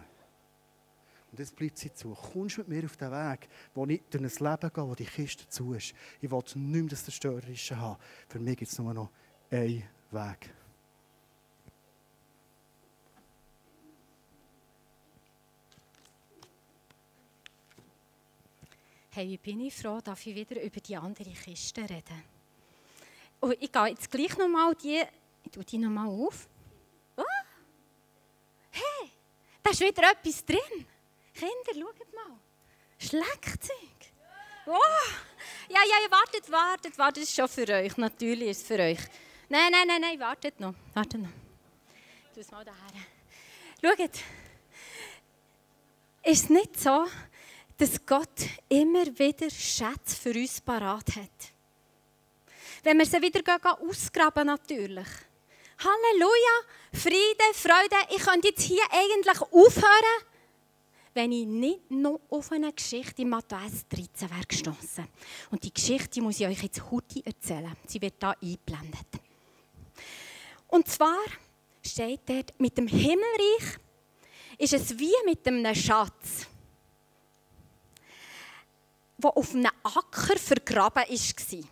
Und 1.31 1.39
jetzt 1.39 1.55
bleibt 1.55 1.77
sie 1.77 1.93
zu. 1.93 2.13
Kommst 2.13 2.57
mit 2.57 2.67
mir 2.67 2.83
auf 2.83 2.97
den 2.97 3.09
Weg, 3.09 3.47
wo 3.73 3.85
ich 3.85 4.01
durch 4.09 4.21
ein 4.21 4.51
Leben 4.51 4.73
gehe, 4.73 4.87
wo 4.87 4.95
die 4.95 5.05
Kiste 5.05 5.47
zu 5.47 5.73
ist. 5.73 5.93
Ich 6.19 6.29
will 6.29 6.43
nicht 6.55 6.55
mehr 6.55 6.83
das 6.89 7.05
Zerstörerische 7.05 7.77
haben. 7.77 7.97
Für 8.27 8.39
mich 8.39 8.57
gibt 8.57 8.71
es 8.71 8.77
nur 8.77 8.93
noch 8.93 9.09
einen 9.49 9.83
Weg. 10.11 10.49
Hey, 19.13 19.33
ich 19.33 19.39
bin 19.41 19.59
ich 19.61 19.73
froh, 19.73 19.99
dass 20.01 20.25
ich 20.25 20.35
wieder 20.35 20.61
über 20.61 20.79
die 20.79 20.95
andere 20.95 21.31
Kiste 21.31 21.81
reden. 21.81 22.23
Und 23.41 23.57
ich 23.59 23.71
gehe 23.71 23.87
jetzt 23.87 24.09
gleich 24.09 24.37
nochmal 24.37 24.75
die, 24.75 25.01
ich 25.43 25.51
tue 25.51 25.63
die 25.63 25.77
nochmal 25.77 26.07
auf. 26.07 26.47
Oh. 27.17 27.23
Hey, 28.69 29.11
da 29.63 29.71
ist 29.71 29.81
wieder 29.81 30.11
etwas 30.11 30.45
drin. 30.45 30.85
Kinder, 31.33 31.73
schaut 31.73 32.13
mal. 32.13 32.37
Schlagzeug. 32.97 33.89
Oh. 34.65 34.77
Ja, 35.69 35.79
ja, 35.83 36.11
wartet, 36.11 36.51
wartet, 36.51 36.97
wartet. 36.97 37.23
Das 37.23 37.29
ist 37.29 37.35
schon 37.35 37.47
für 37.47 37.67
euch. 37.73 37.97
Natürlich 37.97 38.49
ist 38.49 38.61
es 38.61 38.67
für 38.67 38.79
euch. 38.79 38.99
Nein, 39.49 39.71
nein, 39.71 39.87
nein, 39.87 40.01
nein, 40.01 40.19
wartet 40.19 40.59
noch. 40.59 40.73
Wartet 40.93 41.21
noch. 41.21 41.29
Tue 42.33 42.41
es 42.41 42.51
mal 42.51 42.63
daher. 42.63 42.77
Schaut. 43.81 44.11
Ist 46.23 46.43
es 46.43 46.49
nicht 46.49 46.79
so, 46.79 47.07
dass 47.77 48.05
Gott 48.05 48.27
immer 48.69 49.05
wieder 49.05 49.49
Schätze 49.49 50.15
für 50.15 50.31
uns 50.31 50.61
parat 50.61 51.15
hat? 51.15 51.51
Wenn 52.83 52.97
wir 52.97 53.05
sie 53.05 53.21
wieder 53.21 53.41
ausgraben, 53.81 54.47
natürlich. 54.47 55.07
Halleluja, 55.79 56.61
Friede, 56.93 57.43
Freude. 57.53 57.95
Ich 58.15 58.23
könnte 58.23 58.49
jetzt 58.49 58.61
hier 58.61 58.83
eigentlich 58.91 59.41
aufhören 59.41 60.30
wenn 61.13 61.31
ich 61.31 61.45
nicht 61.45 61.91
noch 61.91 62.21
auf 62.29 62.51
eine 62.51 62.71
Geschichte 62.71 63.23
in 63.23 63.29
Matthäus 63.29 63.85
13 63.89 64.29
wäre 64.29 64.45
gestossen. 64.47 65.07
Und 65.49 65.63
die 65.63 65.73
Geschichte 65.73 66.21
muss 66.21 66.39
ich 66.39 66.47
euch 66.47 66.63
jetzt 66.63 66.89
heute 66.89 67.25
erzählen. 67.25 67.75
Sie 67.85 68.01
wird 68.01 68.15
hier 68.19 68.35
eingeblendet. 68.41 69.07
Und 70.67 70.87
zwar 70.87 71.19
steht 71.85 72.21
dort, 72.25 72.57
mit 72.59 72.77
dem 72.77 72.87
Himmelreich 72.87 73.77
ist 74.57 74.73
es 74.73 74.97
wie 74.97 75.13
mit 75.25 75.45
einem 75.47 75.75
Schatz, 75.75 76.47
der 79.17 79.35
auf 79.35 79.53
einem 79.53 79.71
Acker 79.83 80.37
vergraben 80.37 81.03
war. 81.03 81.63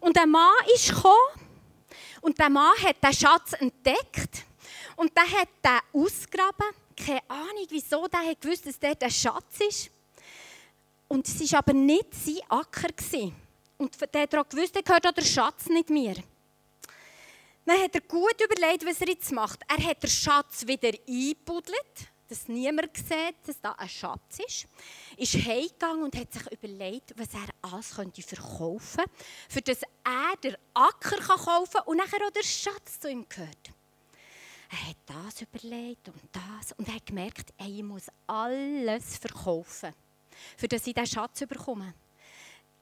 Und 0.00 0.16
der 0.16 0.26
Mann 0.26 0.54
ist 0.74 0.88
gekommen 0.88 1.14
und 2.22 2.38
der 2.38 2.48
Mann 2.48 2.76
hat 2.82 3.02
den 3.02 3.12
Schatz 3.12 3.52
entdeckt 3.52 4.44
und 4.98 5.16
der 5.16 5.30
hat 5.40 5.48
den 5.64 6.02
ausgraben 6.02 6.66
keine 6.96 7.30
Ahnung, 7.30 7.66
wieso 7.68 8.06
der 8.08 8.34
gewusst 8.34 8.66
dass 8.66 8.78
dort 8.78 9.02
ein 9.02 9.10
Schatz 9.10 9.60
ist. 9.68 9.90
Und 11.06 11.26
es 11.26 11.52
war 11.52 11.60
aber 11.60 11.72
nicht 11.72 12.12
sein 12.12 12.40
Acker. 12.48 12.88
Und 13.78 13.96
der 14.12 14.22
hat 14.22 14.34
auch 14.34 14.48
gewusst, 14.48 14.74
er 14.74 14.82
gehört 14.82 15.06
auch 15.06 15.12
der 15.12 15.22
Schatz 15.22 15.66
nicht 15.66 15.88
mehr. 15.88 16.16
Dann 17.64 17.80
hat 17.80 17.94
er 17.94 18.00
gut 18.00 18.34
überlegt, 18.42 18.84
was 18.84 19.00
er 19.00 19.08
jetzt 19.08 19.30
macht. 19.30 19.60
Er 19.68 19.82
hat 19.84 20.02
den 20.02 20.10
Schatz 20.10 20.66
wieder 20.66 20.90
eingebuddelt, 21.06 22.08
dass 22.28 22.48
niemand 22.48 22.96
sieht, 22.96 23.36
dass 23.46 23.60
da 23.60 23.72
ein 23.72 23.88
Schatz 23.88 24.40
ist. 24.46 24.66
Ist 25.16 25.46
heimgegangen 25.46 26.02
und 26.04 26.16
hat 26.16 26.32
sich 26.32 26.50
überlegt, 26.50 27.14
was 27.16 27.28
er 27.34 27.70
alles 27.70 27.94
könnte 27.94 28.22
verkaufen 28.22 29.04
könnte, 29.52 29.62
dass 29.62 29.82
er 30.04 30.36
den 30.42 30.56
Acker 30.74 31.18
kaufen 31.18 31.72
kann 31.72 31.86
und 31.86 31.96
nachher 31.98 32.26
auch 32.26 32.32
der 32.32 32.42
Schatz 32.42 32.98
zu 33.00 33.08
ihm 33.08 33.26
gehört 33.28 33.72
er 34.68 34.88
hat 34.88 34.96
das 35.06 35.42
überlegt 35.42 36.08
und 36.08 36.20
das 36.32 36.72
und 36.72 36.88
er 36.88 36.94
hat 36.94 37.06
gemerkt, 37.06 37.52
ey, 37.56 37.78
ich 37.78 37.82
muss 37.82 38.06
alles 38.26 39.16
verkaufen, 39.16 39.94
für 40.56 40.68
dass 40.68 40.86
ich 40.86 40.94
diesen 40.94 41.06
Schatz 41.06 41.40
bekomme. 41.46 41.94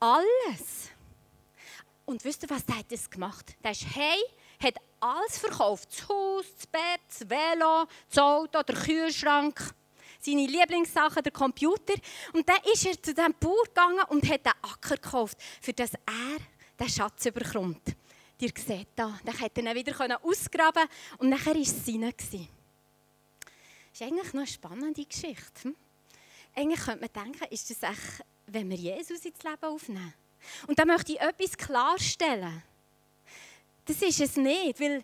Alles. 0.00 0.90
Und 2.04 2.24
wisst 2.24 2.42
ihr, 2.42 2.50
was 2.50 2.64
der 2.64 2.78
hat 2.78 2.90
das 2.90 3.08
gemacht? 3.08 3.56
Der 3.62 3.70
ist 3.70 3.84
hey, 3.94 4.22
hat 4.62 4.76
alles 5.00 5.38
verkauft. 5.38 5.88
Das 5.90 6.08
Haus, 6.08 6.44
das 6.56 6.66
Bett, 6.66 7.00
das 7.08 7.28
Velo, 7.28 7.86
das 8.08 8.18
Auto, 8.18 8.62
der 8.62 8.74
Kühlschrank, 8.74 9.74
seine 10.20 10.46
Lieblingssachen, 10.46 11.22
der 11.22 11.32
Computer. 11.32 11.94
Und 12.32 12.48
dann 12.48 12.58
ist 12.72 12.86
er 12.86 13.00
zu 13.00 13.14
diesem 13.14 13.34
Bauer 13.38 13.64
gegangen 13.64 14.04
und 14.08 14.28
hat 14.28 14.44
den 14.44 14.52
Acker 14.62 14.96
gekauft, 14.96 15.38
für 15.60 15.72
dass 15.72 15.94
er 15.94 16.38
den 16.78 16.88
Schatz 16.88 17.24
bekommt. 17.24 17.96
Ihr 18.38 18.50
seht 18.56 18.88
da, 18.96 19.18
dann 19.24 19.36
konnte 19.36 19.62
er 19.64 19.74
wieder 19.74 20.24
ausgraben 20.24 20.84
und 21.18 21.30
nachher 21.30 21.54
war 21.54 21.60
es 21.60 21.86
seine. 21.86 22.12
Das 22.12 22.26
ist 22.32 24.02
eigentlich 24.02 24.32
noch 24.34 24.42
eine 24.42 24.46
spannende 24.46 25.04
Geschichte. 25.04 25.62
Hm? 25.62 25.76
Eigentlich 26.54 26.80
könnte 26.80 27.08
man 27.14 27.24
denken, 27.24 27.46
ist 27.50 27.70
das 27.70 27.82
echt, 27.82 28.24
wenn 28.46 28.68
wir 28.68 28.76
Jesus 28.76 29.24
ins 29.24 29.42
Leben 29.42 29.64
aufnehmen? 29.64 30.14
Und 30.66 30.78
da 30.78 30.84
möchte 30.84 31.12
ich 31.12 31.20
etwas 31.20 31.56
klarstellen. 31.56 32.62
Das 33.86 34.02
ist 34.02 34.20
es 34.20 34.36
nicht, 34.36 34.80
weil 34.80 35.02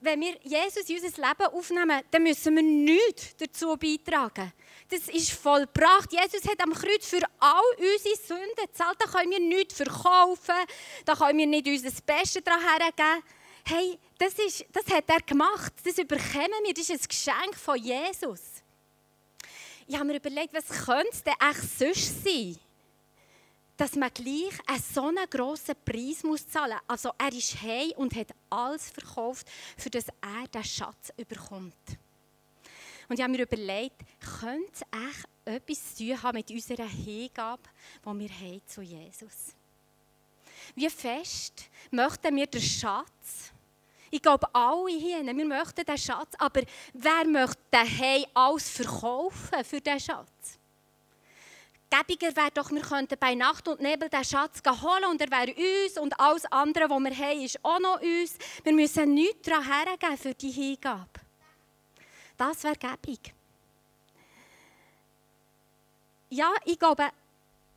wenn 0.00 0.20
wir 0.20 0.36
Jesus 0.42 0.88
in 0.88 1.02
unser 1.02 1.26
Leben 1.26 1.46
aufnehmen, 1.46 2.02
dann 2.10 2.22
müssen 2.22 2.54
wir 2.54 2.62
nichts 2.62 3.34
dazu 3.36 3.76
beitragen. 3.76 4.52
Das 4.88 5.08
ist 5.08 5.32
vollbracht. 5.32 6.12
Jesus 6.12 6.46
hat 6.46 6.60
am 6.62 6.72
Kreuz 6.72 7.06
für 7.06 7.22
all 7.40 7.62
unsere 7.78 8.16
Sünden 8.16 8.54
gezahlt. 8.56 8.96
Da 8.98 9.06
können 9.06 9.30
wir 9.30 9.40
nichts 9.40 9.76
verkaufen. 9.76 10.54
Da 11.04 11.14
können 11.14 11.38
wir 11.38 11.46
nicht 11.46 11.66
unser 11.66 11.90
Bestes 12.02 12.42
daran 12.44 12.60
hergeben. 12.60 13.22
Hey, 13.66 13.98
das, 14.18 14.34
ist, 14.34 14.66
das 14.72 14.86
hat 14.86 15.08
er 15.08 15.20
gemacht. 15.20 15.72
Das 15.82 15.96
überkommen 15.98 16.64
wir. 16.64 16.74
Das 16.74 16.88
ist 16.88 17.02
ein 17.02 17.08
Geschenk 17.08 17.56
von 17.56 17.76
Jesus. 17.76 18.40
Ich 19.86 19.94
habe 19.94 20.04
mir 20.04 20.16
überlegt, 20.16 20.54
was 20.54 20.84
könnte 20.84 21.10
es 21.10 21.22
denn 21.22 21.34
echt 21.40 21.78
sonst 21.78 22.24
sein? 22.24 22.58
dass 23.76 23.96
man 23.96 24.10
gleich 24.12 24.52
einen 24.66 24.82
so 24.82 25.08
einen 25.08 25.28
grossen 25.28 25.74
Preis 25.84 26.22
muss 26.22 26.46
zahlen 26.48 26.74
muss. 26.74 26.82
Also 26.86 27.10
er 27.18 27.32
ist 27.32 27.60
heim 27.60 27.90
und 27.96 28.14
hat 28.14 28.28
alles 28.50 28.90
verkauft, 28.90 29.46
für 29.76 29.90
das 29.90 30.06
er 30.20 30.48
den 30.48 30.64
Schatz 30.64 31.12
überkommt. 31.16 31.74
Und 33.08 33.18
ich 33.18 33.22
habe 33.22 33.32
mir 33.32 33.42
überlegt, 33.42 34.02
könnte 34.40 34.72
es 34.72 34.82
echt 34.82 35.28
etwas 35.44 35.94
zu 35.94 36.06
tun 36.06 36.22
haben 36.22 36.36
mit 36.36 36.50
unserer 36.50 36.88
Hingabe, 36.88 37.62
die 38.04 38.18
wir 38.18 38.28
haben 38.30 38.62
zu 38.66 38.82
Jesus? 38.82 39.54
Wie 40.74 40.88
fest 40.88 41.68
möchten 41.90 42.34
wir 42.34 42.46
den 42.46 42.60
Schatz 42.60 43.52
Ich 44.10 44.22
glaube, 44.22 44.52
alle 44.54 44.90
hier, 44.90 45.24
wir 45.24 45.44
möchten 45.44 45.84
den 45.84 45.98
Schatz, 45.98 46.32
aber 46.38 46.62
wer 46.92 47.24
möchte 47.26 47.60
daheim 47.70 48.24
alles 48.32 48.70
verkaufen 48.70 49.64
für 49.64 49.80
diesen 49.80 50.00
Schatz? 50.00 50.58
Gäbiger 51.90 52.34
wäre 52.34 52.50
doch, 52.52 52.70
wir 52.70 52.80
könnten 52.80 53.16
bei 53.20 53.34
Nacht 53.34 53.68
und 53.68 53.80
Nebel 53.80 54.08
den 54.08 54.24
Schatz 54.24 54.60
holen 54.66 55.04
und 55.10 55.20
er 55.20 55.30
wäre 55.30 55.54
uns 55.54 55.98
und 55.98 56.18
alles 56.18 56.44
andere, 56.46 56.90
was 56.90 57.00
wir 57.00 57.16
haben, 57.16 57.40
ist 57.40 57.64
auch 57.64 57.78
noch 57.78 58.00
uns. 58.00 58.36
Wir 58.64 58.72
müssen 58.72 59.14
nichts 59.14 59.42
daran 59.42 59.64
hergeben 59.64 60.18
für 60.18 60.34
die 60.34 60.50
Hingabe. 60.50 61.23
Das 62.36 62.64
wäre 62.64 62.76
gäbig. 62.76 63.34
Ja, 66.30 66.52
ich 66.64 66.78
glaube, 66.78 67.10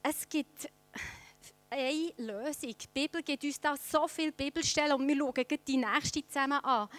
es 0.01 0.27
gibt 0.27 0.69
eine 1.69 2.11
Lösung. 2.17 2.73
Die 2.77 2.87
Bibel 2.93 3.21
gibt 3.21 3.43
uns 3.43 3.59
da 3.59 3.75
so 3.77 4.07
viele 4.07 4.31
Bibelstellen 4.31 4.93
und 4.93 5.07
wir 5.07 5.17
schauen 5.17 5.59
die 5.67 5.77
nächste 5.77 6.27
zusammen 6.27 6.63
an. 6.63 6.89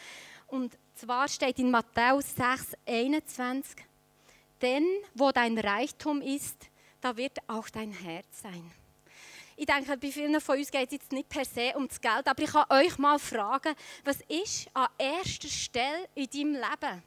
Und 0.47 0.79
zwar 0.95 1.29
steht 1.29 1.59
in 1.59 1.71
Matthäus 1.71 2.35
6, 2.35 2.77
21, 2.87 3.77
denn 4.62 4.87
wo 5.15 5.31
dein 5.31 5.59
Reichtum 5.59 6.23
ist, 6.23 6.57
da 7.00 7.17
wird 7.17 7.38
auch 7.47 7.69
dein 7.69 7.93
Herz 7.93 8.43
sein. 8.43 8.71
Ich 9.57 9.67
denke, 9.67 9.97
bei 9.97 10.12
vielen 10.12 10.41
von 10.41 10.57
uns 10.57 10.71
geht 10.71 10.87
es 10.87 10.93
jetzt 10.93 11.12
nicht 11.12 11.29
per 11.29 11.45
se 11.45 11.73
um 11.75 11.88
das 11.88 12.00
Geld, 12.00 12.29
aber 12.29 12.43
ich 12.43 12.50
kann 12.50 12.65
euch 12.71 12.97
mal 12.99 13.19
fragen, 13.19 13.75
was 14.05 14.21
ist 14.29 14.69
an 14.73 14.88
erster 14.97 15.49
Stelle 15.49 16.09
in 16.15 16.31
deinem 16.31 16.53
Leben? 16.53 17.03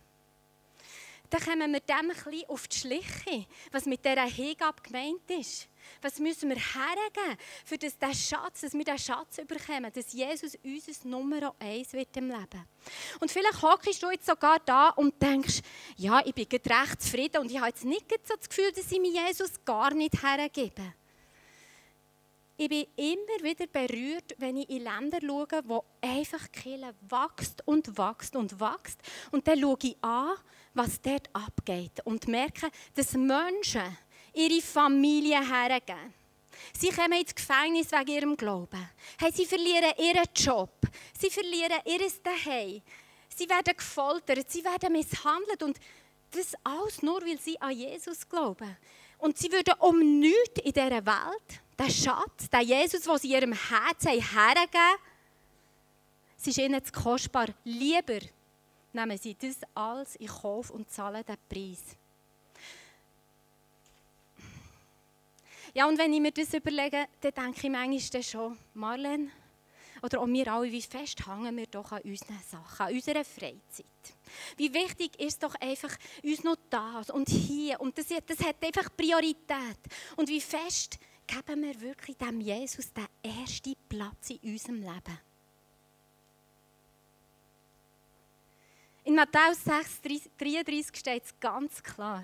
Dann 1.31 1.41
kommen 1.41 1.71
wir 1.71 1.79
dem 1.79 2.11
ein 2.11 2.49
auf 2.49 2.67
die 2.67 2.77
Schliche, 2.77 3.45
was 3.71 3.85
mit 3.85 4.03
dieser 4.03 4.25
Hingabe 4.25 4.81
gemeint 4.81 5.31
ist. 5.31 5.69
Was 6.01 6.19
müssen 6.19 6.49
wir 6.49 6.57
hergeben, 6.57 7.37
für 7.63 7.77
das 7.77 7.97
der 7.97 8.13
Schatz, 8.13 8.61
dass 8.61 8.73
wir 8.73 8.83
diesen 8.83 8.99
Schatz 8.99 9.37
bekommen, 9.37 9.89
dass 9.93 10.11
Jesus 10.11 10.57
unser 10.61 11.07
Nummer 11.07 11.55
eins 11.57 11.93
wird 11.93 12.15
im 12.17 12.27
Leben. 12.27 12.67
Und 13.21 13.31
vielleicht 13.31 13.61
hockst 13.61 14.03
du 14.03 14.11
jetzt 14.11 14.25
sogar 14.25 14.59
da 14.59 14.89
und 14.89 15.21
denkst, 15.21 15.61
ja, 15.95 16.21
ich 16.25 16.35
bin 16.35 16.47
recht 16.49 17.01
zufrieden 17.01 17.37
und 17.41 17.49
ich 17.49 17.57
habe 17.57 17.67
jetzt 17.67 17.85
nicht 17.85 18.11
so 18.27 18.35
das 18.35 18.49
Gefühl, 18.49 18.71
dass 18.73 18.91
ich 18.91 18.99
mir 18.99 19.27
Jesus 19.27 19.53
gar 19.63 19.93
nicht 19.93 20.21
hergebe. 20.21 20.93
Ich 22.61 22.69
bin 22.69 22.85
immer 22.95 23.41
wieder 23.41 23.65
berührt, 23.65 24.35
wenn 24.37 24.57
ich 24.57 24.69
in 24.69 24.83
Länder 24.83 25.17
schaue, 25.19 25.63
wo 25.63 25.83
einfach 25.99 26.51
Kirche 26.51 26.93
wächst 27.09 27.63
und 27.65 27.97
wächst 27.97 28.35
und 28.35 28.59
wächst. 28.59 28.99
Und 29.31 29.47
dann 29.47 29.59
schaue 29.59 29.77
ich 29.81 29.97
an, 30.03 30.35
was 30.75 31.01
dort 31.01 31.27
abgeht 31.33 32.01
und 32.03 32.27
merke, 32.27 32.69
dass 32.93 33.13
Menschen 33.13 33.97
ihre 34.35 34.61
Familie 34.61 35.39
hergeben. 35.39 36.13
Sie 36.77 36.89
kommen 36.89 37.19
ins 37.19 37.33
Gefängnis 37.33 37.91
wegen 37.91 38.11
ihrem 38.11 38.37
Glauben. 38.37 38.91
Hey, 39.17 39.31
sie 39.33 39.47
verlieren 39.47 39.93
ihren 39.97 40.29
Job. 40.35 40.81
Sie 41.19 41.31
verlieren 41.31 41.81
ihr 41.83 42.07
Zuhause. 42.09 42.83
Sie 43.35 43.49
werden 43.49 43.75
gefoltert. 43.75 44.51
Sie 44.51 44.63
werden 44.63 44.93
misshandelt. 44.93 45.63
Und 45.63 45.79
das 46.29 46.53
alles 46.63 47.01
nur, 47.01 47.21
weil 47.23 47.39
sie 47.39 47.59
an 47.59 47.71
Jesus 47.71 48.29
glauben. 48.29 48.77
Und 49.17 49.39
sie 49.39 49.51
würden 49.51 49.73
um 49.79 50.19
nichts 50.19 50.61
in 50.63 50.73
dieser 50.73 51.05
Welt, 51.05 51.61
den 51.81 51.91
Schatz, 51.91 52.49
den 52.49 52.61
Jesus, 52.61 53.01
den 53.01 53.17
sie 53.17 53.31
ihrem 53.31 53.53
Herzen 53.53 54.21
hergeben, 54.21 54.97
es 56.37 56.47
ist 56.47 56.57
ihnen 56.57 56.83
zu 56.83 56.91
kostbar. 56.91 57.47
Lieber 57.63 58.19
nehmen 58.93 59.17
sie 59.17 59.35
das 59.35 59.57
alles 59.75 60.15
in 60.15 60.27
Kauf 60.27 60.71
und 60.71 60.89
zahlen 60.89 61.23
den 61.23 61.37
Preis. 61.47 61.95
Ja, 65.73 65.87
und 65.87 65.97
wenn 65.97 66.11
ich 66.13 66.19
mir 66.19 66.31
das 66.31 66.53
überlege, 66.53 67.07
dann 67.21 67.31
denke 67.31 67.67
ich 67.67 67.71
manchmal 67.71 68.23
schon, 68.23 68.57
Marlene, 68.73 69.31
oder 70.01 70.19
auch 70.19 70.27
wir 70.27 70.51
alle, 70.51 70.71
wie 70.71 70.81
fest 70.81 71.25
hängen 71.27 71.55
wir 71.55 71.67
doch 71.67 71.91
an 71.91 72.01
unseren 72.01 72.41
Sachen, 72.49 72.87
an 72.87 72.93
unserer 72.93 73.23
Freizeit. 73.23 73.85
Wie 74.57 74.73
wichtig 74.73 75.19
ist 75.19 75.43
doch 75.43 75.53
einfach 75.55 75.95
uns 76.23 76.43
noch 76.43 76.57
das 76.69 77.11
und 77.11 77.29
hier 77.29 77.79
und 77.79 77.97
das, 77.97 78.07
das 78.07 78.39
hat 78.39 78.55
einfach 78.63 78.89
Priorität. 78.97 79.77
Und 80.15 80.27
wie 80.27 80.41
fest 80.41 80.97
geben 81.31 81.63
wir 81.63 81.79
wirklich 81.79 82.17
dem 82.17 82.41
Jesus 82.41 82.91
den 82.93 83.07
ersten 83.23 83.75
Platz 83.87 84.31
in 84.31 84.51
unserem 84.51 84.81
Leben. 84.81 85.19
In 89.05 89.15
Matthäus 89.15 89.63
6, 89.63 90.01
33 90.37 90.99
steht 90.99 91.23
es 91.23 91.39
ganz 91.39 91.81
klar. 91.81 92.23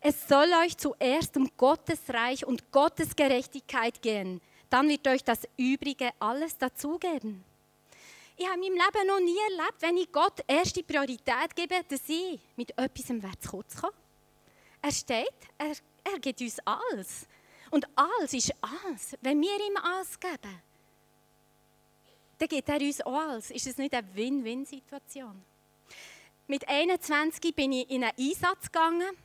Es 0.00 0.26
soll 0.26 0.50
euch 0.62 0.76
zuerst 0.76 1.36
um 1.36 1.48
Gottes 1.56 2.00
Reich 2.08 2.44
und 2.44 2.70
Gottes 2.72 3.14
Gerechtigkeit 3.14 4.00
gehen. 4.02 4.40
Dann 4.68 4.88
wird 4.88 5.06
euch 5.06 5.22
das 5.22 5.46
Übrige 5.56 6.10
alles 6.18 6.56
dazugeben. 6.58 7.44
Ich 8.36 8.46
habe 8.48 8.66
in 8.66 8.74
meinem 8.74 8.92
Leben 8.92 9.06
noch 9.06 9.20
nie 9.20 9.38
erlebt, 9.50 9.80
wenn 9.80 9.96
ich 9.96 10.10
Gott 10.10 10.42
erste 10.46 10.82
Priorität 10.82 11.54
gebe, 11.54 11.82
dass 11.88 12.08
ich 12.08 12.40
mit 12.56 12.76
etwas 12.76 13.06
zu 13.40 13.48
kurz 13.48 13.76
komme. 13.76 13.92
Er 14.82 14.90
steht, 14.90 15.28
er, 15.56 15.72
er 16.02 16.18
gibt 16.18 16.40
uns 16.40 16.58
alles. 16.64 17.28
Und 17.74 17.88
alles 17.96 18.32
ist 18.32 18.54
alles. 18.60 19.18
Wenn 19.20 19.40
wir 19.40 19.56
ihm 19.56 19.76
alles 19.82 20.20
geben, 20.20 20.62
dann 22.38 22.48
gibt 22.48 22.68
er 22.68 22.80
uns 22.80 23.00
auch 23.00 23.14
alles. 23.14 23.50
Ist 23.50 23.66
es 23.66 23.78
nicht 23.78 23.92
eine 23.92 24.14
Win-Win-Situation? 24.14 25.42
Mit 26.46 26.68
21 26.68 27.52
bin 27.52 27.72
ich 27.72 27.90
in 27.90 28.04
einen 28.04 28.16
Einsatz 28.16 28.66
gegangen 28.66 29.16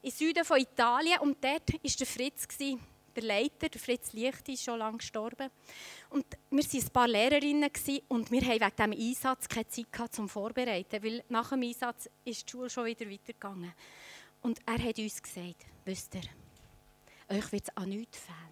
im 0.00 0.10
Süden 0.10 0.42
von 0.46 0.58
Italien 0.58 1.20
und 1.20 1.44
dort 1.44 1.70
war 1.70 1.80
der 1.82 2.06
Fritz, 2.06 2.48
der 2.56 3.22
Leiter, 3.22 3.68
der 3.68 3.80
Fritz 3.80 4.14
Lichti, 4.14 4.54
ist 4.54 4.64
schon 4.64 4.78
lange 4.78 4.96
gestorben. 4.96 5.50
Und 6.08 6.24
wir 6.48 6.64
waren 6.64 6.80
ein 6.80 6.90
paar 6.90 7.08
Lehrerinnen 7.08 7.70
und 8.08 8.30
wir 8.30 8.40
hatten 8.40 8.86
wegen 8.86 8.92
diesem 8.94 9.06
Einsatz 9.06 9.48
keine 9.48 9.68
Zeit 9.68 9.92
gehabt, 9.92 10.14
zum 10.14 10.30
Vorbereiten, 10.30 11.04
weil 11.04 11.22
nach 11.28 11.50
dem 11.50 11.60
Einsatz 11.60 12.08
ist 12.24 12.46
die 12.46 12.50
Schule 12.50 12.70
schon 12.70 12.86
wieder 12.86 13.04
weitergegangen. 13.10 13.74
Und 14.40 14.60
er 14.64 14.82
hat 14.82 14.98
uns 14.98 15.22
gesagt, 15.22 15.66
wisst 15.84 16.14
ihr, 16.14 16.22
euch 17.28 17.52
wird 17.52 17.68
es 17.68 17.76
an 17.76 17.88
nichts 17.88 18.18
fehlen. 18.18 18.46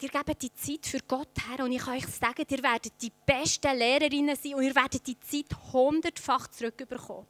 Ihr 0.00 0.08
gebt 0.08 0.42
die 0.42 0.52
Zeit 0.52 0.86
für 0.86 0.98
Gott 1.06 1.28
her 1.48 1.64
und 1.64 1.72
ich 1.72 1.80
kann 1.80 1.96
euch 1.96 2.06
sagen, 2.06 2.44
ihr 2.48 2.62
werdet 2.62 2.92
die 3.00 3.12
besten 3.24 3.76
Lehrerinnen 3.76 4.36
sein 4.36 4.54
und 4.54 4.62
ihr 4.62 4.74
werdet 4.74 5.06
die 5.06 5.18
Zeit 5.20 5.46
hundertfach 5.72 6.48
zurückbekommen. 6.48 7.26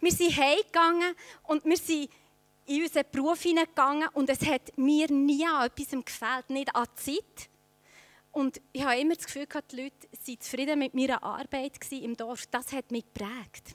Wir 0.00 0.12
sind 0.12 0.36
heimgegangen 0.36 1.14
und 1.44 1.64
wir 1.64 1.76
sind 1.76 2.10
in 2.66 2.82
unseren 2.82 3.04
Beruf 3.10 3.42
hineingegangen 3.42 4.08
und 4.12 4.28
es 4.28 4.46
hat 4.46 4.76
mir 4.76 5.10
nie 5.10 5.46
an 5.46 5.66
etwas 5.66 6.04
gefällt, 6.04 6.50
nicht 6.50 6.74
an 6.74 6.86
Zeit. 6.96 7.48
Und 8.32 8.60
ich 8.72 8.84
habe 8.84 9.00
immer 9.00 9.14
das 9.14 9.24
Gefühl, 9.24 9.46
die 9.70 9.76
Leute 9.76 10.08
waren 10.10 10.40
zufrieden 10.40 10.78
mit 10.78 10.94
meiner 10.94 11.22
Arbeit 11.22 11.80
im 11.90 12.16
Dorf. 12.16 12.46
Das 12.50 12.72
hat 12.72 12.90
mich 12.90 13.04
geprägt. 13.04 13.74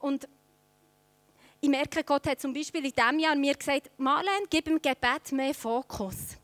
Und 0.00 0.28
ich 1.66 1.70
merke, 1.70 2.04
Gott 2.04 2.28
hat 2.28 2.40
zum 2.40 2.52
Beispiel 2.52 2.84
in 2.84 2.92
diesem 2.92 3.18
Jahr 3.18 3.34
mir 3.34 3.54
gesagt, 3.54 3.90
Marlene, 3.98 4.46
gib 4.48 4.68
im 4.68 4.80
Gebet 4.80 5.32
mehr 5.32 5.52
Fokus. 5.52 6.36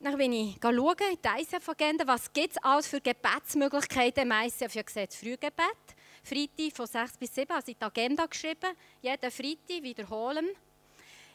Dann 0.00 0.18
bin 0.18 0.32
ich 0.32 0.56
schauen 0.60 0.96
in 1.12 1.18
die 1.22 1.42
ICF-Agenda, 1.42 2.04
was 2.08 2.32
gibt 2.32 2.56
es 2.56 2.58
alles 2.62 2.88
für 2.88 3.00
Gebetsmöglichkeiten 3.00 4.24
im 4.24 4.32
ICF. 4.32 4.62
Ich 4.62 4.76
habe 4.78 4.84
gesagt, 4.84 5.14
Frühgebet, 5.14 5.86
Freitag 6.24 6.74
von 6.74 6.86
6 6.86 7.18
bis 7.18 7.34
7, 7.36 7.52
also 7.52 7.70
in 7.70 7.78
die 7.78 7.84
Agenda 7.84 8.26
geschrieben, 8.26 8.74
jeden 9.00 9.30
Freitag 9.30 9.82
wiederholen. 9.82 10.48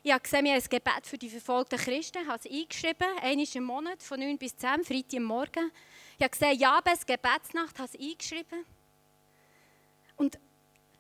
Ich 0.04 0.12
habe 0.12 0.22
gesehen, 0.22 0.44
wir 0.44 0.52
haben 0.52 0.62
ein 0.62 0.70
Gebet 0.70 1.08
für 1.08 1.18
die 1.18 1.30
verfolgten 1.30 1.80
Christen, 1.80 2.28
habe 2.28 2.42
es 2.44 2.52
eingeschrieben, 2.52 3.08
einmal 3.22 3.48
im 3.54 3.64
Monat, 3.64 4.04
von 4.04 4.20
9 4.20 4.38
bis 4.38 4.58
10, 4.58 4.84
Freitag 4.84 5.18
am 5.18 5.24
Morgen. 5.24 5.72
Ich 6.18 6.24
habe 6.24 6.32
gesehen, 6.32 6.60
Jabes 6.60 7.06
Gebetsnacht, 7.06 7.80
habe 7.80 7.90
es 7.94 7.98
eingeschrieben. 7.98 8.66
Und 10.18 10.38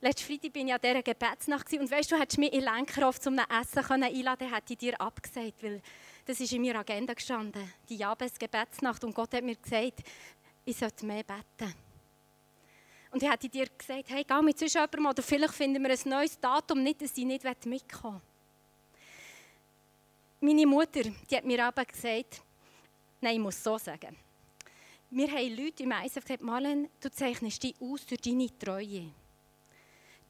letzten 0.01 0.25
Freitag 0.25 0.55
war 0.55 0.63
ich 0.63 0.73
an 0.73 0.79
dieser 0.81 1.03
Gebetsnacht 1.03 1.73
und 1.73 1.91
weißt 1.91 2.11
du, 2.11 2.19
hättest 2.19 2.39
mich 2.39 2.53
in 2.53 2.61
Lenkerhof 2.61 3.19
zum 3.19 3.37
Essen 3.37 3.79
einladen 3.79 4.37
können, 4.39 4.53
hätte 4.53 4.73
ich 4.73 4.79
dir 4.79 4.99
abgesagt, 4.99 5.63
weil 5.63 5.81
das 6.25 6.39
ist 6.39 6.51
in 6.51 6.61
meiner 6.61 6.79
Agenda 6.79 7.13
gestanden, 7.13 7.71
die 7.87 7.97
Jabes 7.97 8.37
Gebetsnacht. 8.37 9.03
Und 9.03 9.13
Gott 9.13 9.33
hat 9.33 9.43
mir 9.43 9.55
gesagt, 9.55 10.01
ich 10.65 10.77
sollte 10.77 11.05
mehr 11.05 11.23
beten. 11.23 11.73
Und 13.11 13.21
ich 13.21 13.29
hätte 13.29 13.49
dir 13.49 13.67
gesagt, 13.77 14.09
hey, 14.09 14.23
geh 14.23 14.41
mit 14.41 14.57
sonst 14.57 14.73
jemandem 14.73 15.05
oder 15.05 15.21
vielleicht 15.21 15.53
finden 15.53 15.83
wir 15.83 15.91
ein 15.91 16.09
neues 16.09 16.39
Datum, 16.39 16.81
nicht, 16.81 17.01
dass 17.01 17.13
sie 17.13 17.25
nicht 17.25 17.43
mitkommen 17.65 18.21
Meine 20.39 20.65
Mutter 20.65 21.03
die 21.29 21.35
hat 21.35 21.43
mir 21.43 21.65
aber 21.65 21.83
gesagt, 21.85 22.41
nein, 23.19 23.35
ich 23.35 23.41
muss 23.41 23.61
so 23.61 23.77
sagen. 23.77 24.15
Wir 25.09 25.29
haben 25.29 25.57
Leute 25.57 25.83
im 25.83 25.91
Eisen 25.91 26.21
gesagt, 26.21 26.41
Marlene, 26.41 26.89
du 27.01 27.11
zeichnest 27.11 27.61
dich 27.61 27.75
aus 27.81 28.05
durch 28.05 28.21
deine 28.21 28.47
Treue. 28.57 29.11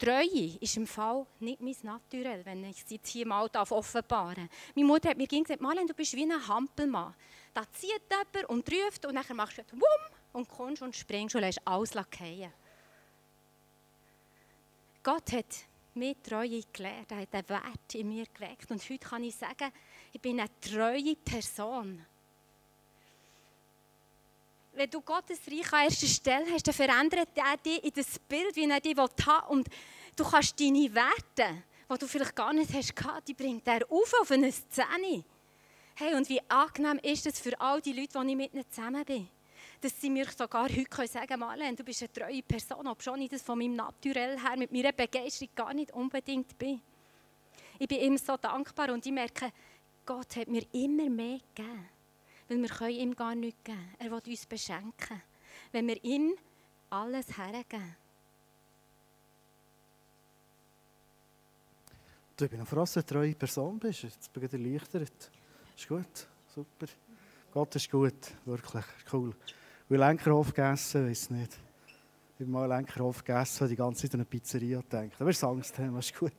Treue 0.01 0.57
ist 0.59 0.77
im 0.77 0.87
Fall 0.87 1.27
nicht 1.39 1.61
mein 1.61 1.75
Naturell, 1.83 2.43
wenn 2.43 2.63
ich 2.63 2.81
es 2.83 2.89
jetzt 2.89 3.09
hier 3.09 3.27
mal 3.27 3.47
offenbaren 3.53 4.47
darf. 4.47 4.73
Meine 4.75 4.87
Mutter 4.87 5.09
hat 5.09 5.17
mir 5.17 5.27
gesagt, 5.27 5.61
Marlene, 5.61 5.85
du 5.85 5.93
bist 5.93 6.15
wie 6.15 6.23
ein 6.23 6.47
Hampelmann. 6.47 7.13
Da 7.53 7.61
zieht 7.71 8.01
jemand 8.09 8.49
und 8.49 8.67
ruft 8.71 9.05
und 9.05 9.13
dann 9.13 9.37
machst 9.37 9.59
du 9.59 9.63
Wumm 9.73 10.15
und 10.33 10.49
kommst 10.49 10.81
und 10.81 10.95
springst 10.95 11.35
und 11.35 11.41
lässt 11.41 11.61
alles 11.65 11.91
fallen. 11.91 12.51
Gott 15.03 15.31
hat 15.33 15.67
mir 15.93 16.15
Treue 16.23 16.63
gelehrt, 16.73 17.11
er 17.11 17.17
hat 17.17 17.35
einen 17.35 17.49
Wert 17.49 17.93
in 17.93 18.09
mir 18.09 18.25
geweckt. 18.33 18.71
Und 18.71 18.81
heute 18.81 18.97
kann 18.97 19.23
ich 19.23 19.35
sagen, 19.35 19.71
ich 20.11 20.21
bin 20.21 20.39
eine 20.39 20.49
treue 20.59 21.15
Person. 21.15 22.03
Wenn 24.73 24.89
du 24.89 25.01
Gottes 25.01 25.39
Reich 25.47 25.73
an 25.73 25.83
erster 25.85 26.07
Stelle 26.07 26.45
hast, 26.51 26.67
dann 26.67 26.73
verändert 26.73 27.29
er 27.35 27.57
dich 27.57 27.83
in 27.83 27.91
das 27.93 28.19
Bild, 28.19 28.55
wie 28.55 28.69
er 28.69 28.79
dich 28.79 28.97
haben 28.97 29.09
will. 29.17 29.49
Und 29.49 29.67
du 30.15 30.23
kannst 30.23 30.59
deine 30.59 30.93
Werte, 30.93 31.63
die 31.91 31.97
du 31.97 32.07
vielleicht 32.07 32.35
gar 32.35 32.53
nicht 32.53 32.73
hast, 32.73 32.93
die 33.27 33.33
bringt 33.33 33.67
er 33.67 33.81
auf 33.89 34.13
auf 34.19 34.31
eine 34.31 34.51
Szene. 34.51 35.23
Hey, 35.95 36.15
und 36.15 36.27
wie 36.29 36.41
angenehm 36.49 36.99
ist 37.03 37.25
es 37.27 37.39
für 37.39 37.59
all 37.59 37.81
die 37.81 37.93
Leute, 37.93 38.19
die 38.19 38.29
ich 38.31 38.35
mit 38.35 38.53
ihnen 38.53 38.65
zusammen 38.71 39.03
bin, 39.03 39.27
dass 39.81 39.99
sie 39.99 40.09
mir 40.09 40.25
sogar 40.25 40.69
heute 40.69 41.07
sagen 41.07 41.39
können, 41.39 41.75
du 41.75 41.83
bist 41.83 42.01
eine 42.01 42.13
treue 42.13 42.41
Person, 42.41 42.87
obwohl 42.87 43.21
ich 43.21 43.29
das 43.29 43.41
von 43.41 43.57
meinem 43.57 43.75
Naturell 43.75 44.39
her 44.39 44.57
mit 44.57 44.71
meiner 44.71 44.93
Begeisterung 44.93 45.53
gar 45.53 45.73
nicht 45.73 45.91
unbedingt 45.91 46.57
bin. 46.57 46.81
Ich 47.77 47.87
bin 47.87 47.99
ihm 47.99 48.17
so 48.17 48.37
dankbar 48.37 48.91
und 48.91 49.05
ich 49.05 49.11
merke, 49.11 49.51
Gott 50.05 50.35
hat 50.35 50.47
mir 50.47 50.63
immer 50.71 51.09
mehr 51.09 51.39
gegeben. 51.53 51.89
Weil 52.51 52.63
wir 52.63 52.69
können 52.69 52.91
ihm 52.91 53.15
gar 53.15 53.33
nichts 53.33 53.63
geben. 53.63 53.95
Er 53.97 54.11
will 54.11 54.21
uns 54.27 54.45
beschenken. 54.45 55.21
Wenn 55.71 55.87
wir 55.87 56.03
ihm 56.03 56.33
alles 56.89 57.37
hergeben. 57.37 57.95
Du, 62.35 62.49
du 62.49 62.57
eine 62.57 63.05
treue 63.05 63.35
Person 63.35 63.79
bist. 63.79 64.03
Jetzt 64.03 64.33
bin 64.33 64.43
ich 64.43 64.51
erleichtert. 64.51 65.31
Ist 65.77 65.87
gut, 65.87 66.27
super. 66.53 66.87
Gott 67.53 67.73
ist 67.77 67.89
gut, 67.89 68.33
wirklich, 68.43 68.85
cool. 69.13 69.33
Ich 69.87 69.97
habe 69.97 69.97
Lenkerhof 70.09 70.53
gegessen, 70.53 71.07
weiß 71.07 71.29
nicht. 71.29 71.57
Ich 72.35 72.41
habe 72.41 72.51
mal 72.51 72.65
Lenkerhof 72.65 73.23
gegessen, 73.23 73.69
die 73.69 73.77
ganze 73.77 74.01
Zeit 74.01 74.15
an 74.15 74.19
eine 74.19 74.25
Pizzeria 74.25 74.81
gedacht. 74.81 75.21
Aber 75.21 75.29
ist 75.29 75.41
Angst, 75.41 75.79
das 75.79 76.05
ist 76.05 76.19
gut. 76.19 76.33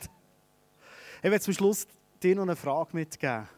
Ich 1.22 1.30
werde 1.30 1.40
zum 1.40 1.54
Schluss 1.54 1.86
dir 2.22 2.36
noch 2.36 2.42
eine 2.42 2.56
Frage 2.56 2.90
mitgeben. 2.92 3.48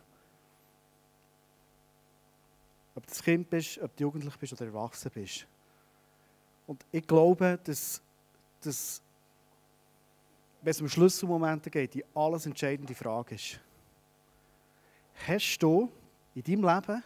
Ob 2.94 3.06
du 3.06 3.14
Kind 3.22 3.50
bist, 3.50 3.78
ob 3.78 3.96
du 3.96 4.04
jugendlich 4.04 4.36
bist 4.36 4.52
oder 4.52 4.66
erwachsen 4.66 5.10
bist. 5.12 5.46
Und 6.66 6.84
ich 6.92 7.06
glaube, 7.06 7.58
dass, 7.64 8.00
dass 8.60 9.02
wenn 10.62 10.70
es 10.70 10.80
um 10.80 10.88
Schlüsselmomente 10.88 11.70
geht, 11.70 11.94
die 11.94 12.04
alles 12.14 12.46
entscheidende 12.46 12.94
Frage 12.94 13.34
ist. 13.34 13.60
Hast 15.26 15.58
du 15.58 15.90
in 16.34 16.42
deinem 16.42 16.74
Leben 16.74 17.02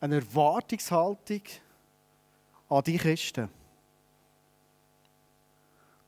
eine 0.00 0.16
Erwartungshaltung 0.16 1.42
an 2.68 2.82
die 2.82 2.98
Christen? 2.98 3.48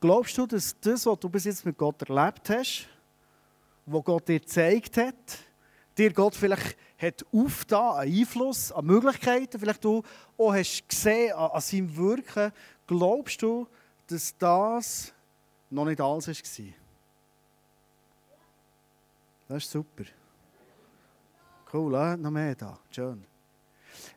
Glaubst 0.01 0.37
du, 0.37 0.45
dass 0.45 0.77
das, 0.79 1.05
was 1.05 1.19
du 1.19 1.29
bis 1.29 1.45
jetzt 1.45 1.65
mit 1.65 1.77
Gott 1.77 2.01
erlebt 2.07 2.49
hast, 2.49 2.87
was 3.85 4.03
Gott 4.03 4.27
dir 4.27 4.39
gezeigt 4.39 4.97
hat, 4.97 5.15
dir 5.97 6.13
Gott 6.13 6.35
vielleicht 6.35 6.77
hat 6.99 7.25
aufgetan, 7.31 7.95
einen 7.95 8.19
Einfluss, 8.19 8.71
an 8.71 8.85
Möglichkeiten, 8.85 9.59
vielleicht 9.59 9.83
du 9.83 10.03
auch 10.37 10.53
hast 10.53 10.87
gesehen 10.87 11.33
an, 11.33 11.51
an 11.51 11.61
seinem 11.61 11.95
Wirken, 11.95 12.51
glaubst 12.87 13.41
du, 13.41 13.67
dass 14.07 14.35
das 14.37 15.13
noch 15.69 15.85
nicht 15.85 16.01
alles 16.01 16.27
war? 16.27 16.65
Das 19.47 19.63
ist 19.63 19.71
super. 19.71 20.03
Cool, 21.73 21.93
eh? 21.95 22.17
noch 22.17 22.31
mehr 22.31 22.55
da. 22.55 22.77
Schön. 22.91 23.23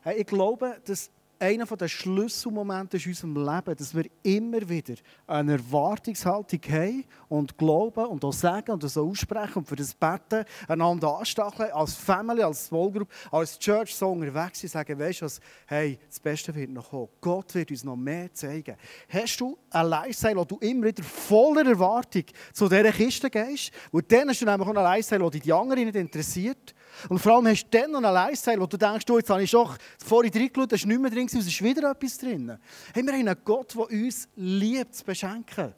Hey, 0.03 0.21
ich 0.21 0.27
glaube, 0.27 0.79
dass 0.85 1.09
einer 1.43 1.65
der 1.65 1.87
Schlüsselmomente 1.89 2.97
in 2.97 3.07
unserem 3.07 3.35
Leben, 3.35 3.75
dass 3.75 3.93
wir 3.93 4.05
immer 4.23 4.67
wieder 4.67 4.95
eine 5.27 5.53
Erwartungshaltung 5.53 6.61
haben 6.69 7.03
und 7.27 7.57
glauben 7.57 8.05
und 8.05 8.23
auch 8.23 8.31
sagen 8.31 8.71
und 8.71 8.83
das 8.83 8.97
aussprechen 8.97 9.59
und 9.59 9.67
für 9.67 9.75
das 9.75 9.93
Beten 9.93 10.45
einander 10.67 11.17
anstacheln, 11.17 11.71
als 11.71 11.95
Family, 11.95 12.43
als 12.43 12.67
Smallgroup, 12.67 13.09
als 13.29 13.59
Church 13.59 13.93
so 13.93 14.11
unterwegs 14.11 14.61
sind, 14.61 14.69
sagen, 14.69 14.97
weißt 14.97 15.21
du 15.21 15.25
was, 15.25 15.41
hey, 15.67 15.99
das 16.07 16.19
Beste 16.19 16.55
wird 16.55 16.69
noch 16.69 16.89
kommen. 16.89 17.09
Gott 17.19 17.53
wird 17.55 17.71
uns 17.71 17.83
noch 17.83 17.97
mehr 17.97 18.33
zeigen. 18.33 18.77
Hast 19.09 19.41
du 19.41 19.57
ein 19.69 19.87
Lifestyle, 19.87 20.37
wo 20.37 20.45
du 20.45 20.57
immer 20.59 20.87
wieder 20.87 21.03
voller 21.03 21.67
Erwartung 21.67 22.23
zu 22.53 22.69
dieser 22.69 22.91
Kiste 22.91 23.29
gehst? 23.29 23.71
Und 23.91 24.09
dann 24.11 24.29
hast 24.29 24.41
du 24.41 24.45
nämlich 24.45 24.67
auch 24.67 24.75
ein 24.75 24.83
Lifestyle, 24.83 25.19
der 25.19 25.29
dich 25.29 25.41
die 25.41 25.53
anderen 25.53 25.83
nicht 25.83 25.95
interessiert. 25.95 26.73
Und 27.09 27.19
vor 27.19 27.33
allem 27.35 27.47
hast 27.47 27.65
du 27.65 27.77
dann 27.77 27.91
noch 27.91 28.03
einen 28.03 28.13
Lifestyle, 28.13 28.61
wo 28.61 28.65
du 28.65 28.77
denkst, 28.77 29.05
du, 29.05 29.17
jetzt 29.17 29.29
habe 29.29 29.43
ich 29.43 29.51
doch 29.51 29.77
vorhin 29.97 30.31
reingeschaut, 30.31 30.71
da 30.71 30.75
ist 30.75 30.85
nicht 30.85 31.01
mehr 31.01 31.11
drin, 31.11 31.27
es 31.39 31.47
ist 31.47 31.63
wieder 31.63 31.91
etwas 31.91 32.17
drin. 32.17 32.57
Hey, 32.93 33.03
wir 33.03 33.13
haben 33.13 33.27
einen 33.27 33.37
Gott, 33.43 33.73
der 33.75 33.89
uns 33.89 34.27
liebt 34.35 34.95
zu 34.95 35.03
beschenken. 35.03 35.73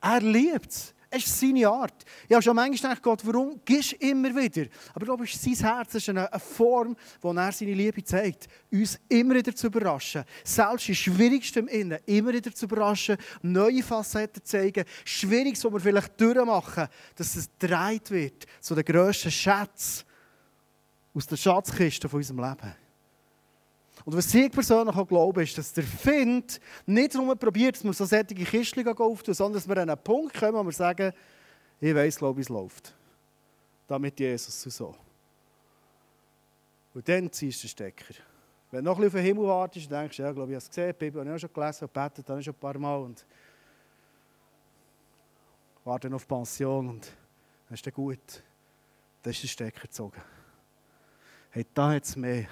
Er 0.00 0.20
liebt 0.20 0.70
es. 0.70 0.94
Es 1.08 1.24
ist 1.24 1.40
seine 1.40 1.68
Art. 1.68 2.04
Ich 2.26 2.32
habe 2.32 2.42
schon 2.42 2.56
manchmal 2.56 2.90
gedacht, 2.90 3.02
Gott, 3.02 3.20
warum 3.24 3.60
gehst 3.64 3.92
du 3.92 3.96
immer 3.96 4.28
wieder? 4.34 4.66
Aber 4.92 5.02
ich 5.02 5.04
glaube, 5.04 5.26
sein 5.26 5.54
Herz, 5.54 5.94
ist 5.94 6.08
eine, 6.08 6.30
eine 6.30 6.40
Form, 6.40 6.96
wo 7.20 7.32
er 7.32 7.52
seine 7.52 7.74
Liebe 7.74 8.02
zeigt. 8.02 8.48
Uns 8.72 8.98
immer 9.08 9.36
wieder 9.36 9.54
zu 9.54 9.68
überraschen. 9.68 10.24
Selbst 10.42 10.88
im 10.88 10.94
Schwierigsten 10.94 11.68
Innen 11.68 12.00
immer 12.06 12.32
wieder 12.32 12.52
zu 12.52 12.66
überraschen, 12.66 13.16
neue 13.40 13.82
Facetten 13.82 14.44
zeigen. 14.44 14.84
Schwieriges, 15.04 15.64
was 15.64 15.72
wir 15.72 15.80
vielleicht 15.80 16.20
durchmachen, 16.20 16.88
dass 17.14 17.36
es 17.36 17.48
gedreht 17.58 18.10
wird 18.10 18.46
zu 18.60 18.74
den 18.74 18.84
grössten 18.84 19.30
Schätzen 19.30 20.04
aus 21.14 21.26
der 21.26 21.36
Schatzkiste 21.36 22.08
von 22.08 22.18
unserem 22.18 22.40
Leben. 22.40 22.85
Und 24.06 24.16
was 24.16 24.32
ich 24.32 24.50
persönlich 24.50 24.96
auch 24.96 25.06
glaube, 25.06 25.42
ist, 25.42 25.58
dass 25.58 25.72
der 25.72 25.84
Find 25.84 26.60
nicht 26.86 27.14
nur 27.14 27.36
probiert, 27.36 27.76
dass 27.76 27.84
wir 27.84 27.92
so 27.92 28.04
solche 28.06 28.34
Kistchen 28.34 28.86
auftun, 28.86 29.34
sondern 29.34 29.54
dass 29.54 29.68
wir 29.68 29.76
an 29.76 29.90
einen 29.90 30.02
Punkt 30.02 30.32
kommen, 30.32 30.54
wo 30.54 30.64
wir 30.64 30.72
sagen, 30.72 31.12
ich 31.80 31.94
weiß, 31.94 32.16
glaube 32.16 32.40
ich, 32.40 32.46
es 32.46 32.48
läuft. 32.48 32.94
Damit 33.86 34.18
Jesus 34.18 34.62
so. 34.62 34.94
Und 36.94 37.06
dann 37.08 37.30
ziehst 37.30 37.58
du 37.58 37.66
den 37.66 37.70
Stecker. 37.70 38.14
Wenn 38.70 38.84
du 38.84 38.90
noch 38.90 38.96
ein 38.96 39.02
bisschen 39.02 39.18
auf 39.18 39.24
den 39.24 39.24
Himmel 39.24 39.48
wartest, 39.48 39.90
denkst 39.90 40.16
du, 40.16 40.22
ja, 40.22 40.32
glaube 40.32 40.52
ich, 40.52 40.54
habe 40.54 40.62
es 40.62 40.68
gesehen, 40.68 40.88
die 40.88 41.04
Bibel 41.04 41.20
habe 41.20 41.30
ich 41.30 41.36
auch 41.36 41.40
schon 41.40 41.52
gelesen, 41.52 41.84
und 41.84 41.92
betet 41.92 42.28
habe 42.30 42.38
ich 42.38 42.44
schon 42.44 42.54
ein 42.54 42.60
paar 42.60 42.78
Mal 42.78 42.96
und 42.96 43.26
warte 45.84 46.14
auf 46.14 46.26
Pension 46.26 46.88
und 46.88 47.12
dann 47.68 47.74
ist 47.74 47.84
dann 47.84 47.92
gut. 47.92 48.42
Dann 49.22 49.32
ist 49.32 49.42
der 49.42 49.48
Stecker 49.48 49.82
gezogen 49.82 50.22
hey, 51.56 51.64
da 51.72 51.92
hat 51.92 52.04
es 52.04 52.14
mehr. 52.16 52.46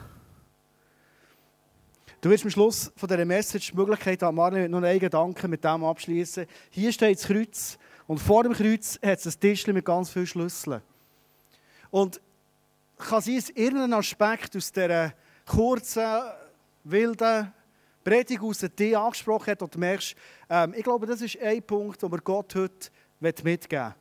Du 2.24 2.30
wirst 2.30 2.44
am 2.44 2.50
Schluss 2.50 2.90
von 2.96 3.06
dieser 3.06 3.26
Message 3.26 3.72
die 3.72 3.76
Möglichkeit 3.76 4.22
haben, 4.22 4.36
Marlene, 4.36 4.66
noch 4.66 4.80
einen 4.80 4.98
Gedanken 4.98 5.50
mit 5.50 5.62
dem 5.62 5.84
abschließen. 5.84 6.46
Hier 6.70 6.90
steht 6.90 7.18
das 7.18 7.26
Kreuz 7.26 7.78
und 8.06 8.16
vor 8.16 8.42
dem 8.42 8.54
Kreuz 8.54 8.98
hat 9.04 9.18
es 9.18 9.26
ein 9.26 9.40
Tischchen 9.40 9.74
mit 9.74 9.84
ganz 9.84 10.08
vielen 10.08 10.26
Schlüsseln. 10.26 10.80
Und 11.90 12.22
kann 12.96 13.20
sein, 13.20 13.36
dass 13.36 13.50
irgendein 13.50 13.92
Aspekt 13.92 14.56
aus 14.56 14.72
dieser 14.72 15.12
kurzen, 15.44 16.22
wilden 16.84 17.52
Predigt 18.02 18.40
aus 18.40 18.64
dir 18.74 19.00
angesprochen 19.00 19.50
hat 19.50 19.60
und 19.60 19.76
merkst, 19.76 20.16
ähm, 20.48 20.72
ich 20.74 20.82
glaube, 20.82 21.06
das 21.06 21.20
ist 21.20 21.38
ein 21.42 21.62
Punkt, 21.62 22.02
den 22.02 22.10
wir 22.10 22.20
Gott 22.22 22.54
heute 22.54 22.88
mitgeben 23.20 23.94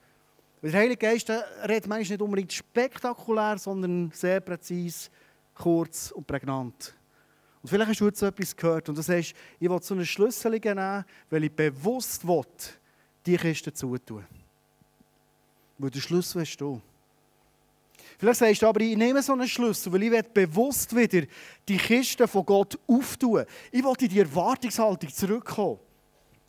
will. 0.62 0.72
Der 0.72 0.80
Heilige 0.80 0.96
Geist 1.08 1.30
redet 1.30 1.88
manchmal 1.88 2.00
nicht 2.00 2.22
unbedingt 2.22 2.54
spektakulär, 2.54 3.58
sondern 3.58 4.12
sehr 4.14 4.40
präzise, 4.40 5.10
kurz 5.54 6.12
und 6.12 6.26
prägnant. 6.26 6.96
Und 7.64 7.70
vielleicht 7.70 7.92
hast 7.92 8.02
du 8.02 8.06
jetzt 8.06 8.22
etwas 8.22 8.56
gehört 8.56 8.90
und 8.90 8.98
du 8.98 9.02
sagst, 9.02 9.34
ich 9.58 9.70
will 9.70 9.82
so 9.82 9.94
eine 9.94 10.06
Schlüssel 10.06 10.52
nehmen, 10.52 11.06
weil 11.30 11.44
ich 11.46 11.52
bewusst 11.52 12.28
will, 12.28 12.44
die 13.26 13.38
Kiste 13.38 13.74
zutun. 13.74 14.26
Weil 15.78 15.90
der 15.90 16.02
Schlüssel 16.02 16.42
hast 16.42 16.58
du. 16.58 16.82
Vielleicht 18.20 18.40
sagst 18.40 18.62
du 18.62 18.68
aber, 18.68 18.82
ich 18.82 18.98
nehme 18.98 19.24
so 19.24 19.32
einen 19.32 19.48
Schlüssel, 19.48 19.94
weil 19.94 20.04
ich 20.04 20.24
bewusst 20.24 20.94
wieder 20.94 21.26
die 21.66 21.78
Kiste 21.78 22.28
von 22.28 22.46
Gott 22.46 22.78
auftun. 22.86 23.46
Ich 23.72 23.82
will 23.82 23.96
in 23.98 24.10
die 24.10 24.20
Erwartungshaltung 24.20 25.10
zurückkommen. 25.10 25.80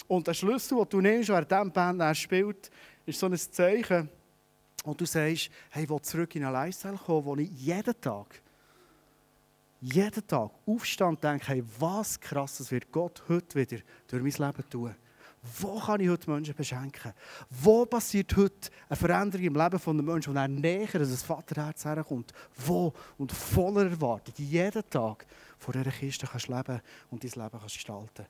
Und 0.08 0.26
der 0.26 0.34
Schlüssel, 0.34 0.78
den 0.78 0.88
du 0.88 1.00
nimmst, 1.00 1.28
während 1.28 1.48
diesem 1.48 1.70
Band 1.70 2.16
spielt, 2.16 2.70
ist 3.06 3.20
so 3.20 3.26
ein 3.26 3.38
Zeichen, 3.38 4.08
wo 4.84 4.94
du 4.94 5.06
sagst, 5.06 5.48
hey, 5.70 5.84
ich 5.84 5.88
will 5.88 6.00
zurück 6.02 6.34
in 6.34 6.44
einen 6.44 6.52
Lifestyle 6.52 6.98
kommen, 6.98 7.24
wo 7.24 7.36
ich 7.36 7.48
jeden 7.50 8.00
Tag, 8.00 8.42
jeden 9.84 10.26
Tag 10.26 10.50
aufstand 10.66 11.16
und 11.16 11.24
denke, 11.24 11.48
hey, 11.48 11.64
was 11.78 12.18
krasses 12.18 12.70
wird 12.70 12.90
Gott 12.90 13.22
heute 13.28 13.54
wieder 13.54 13.82
durch 14.08 14.22
mein 14.22 14.48
Leben 14.48 14.70
tun. 14.70 14.94
Wo 15.60 15.78
kann 15.78 16.00
ich 16.00 16.08
heute 16.08 16.30
Menschen 16.30 16.54
beschenken? 16.54 17.12
Wo 17.50 17.84
passiert 17.84 18.34
heute 18.34 18.70
eine 18.88 18.96
Veränderung 18.96 19.44
im 19.44 19.54
Leben 19.54 19.78
von 19.78 19.98
einem 19.98 20.06
Menschen, 20.06 20.34
wo 20.34 20.38
er 20.38 20.48
näher 20.48 20.88
an 20.94 21.00
das 21.00 21.22
Vaterherz 21.22 21.84
herkommt? 21.84 22.32
Wo? 22.64 22.94
Und 23.18 23.30
voller 23.30 23.90
Erwartung, 23.90 24.32
jeden 24.38 24.88
Tag 24.88 25.26
vor 25.58 25.74
dieser 25.74 25.90
Kiste 25.90 26.26
kannst 26.26 26.48
leben 26.48 26.80
und 27.10 27.22
dein 27.22 27.42
Leben 27.42 27.60
kannst 27.60 27.74
gestalten. 27.74 28.26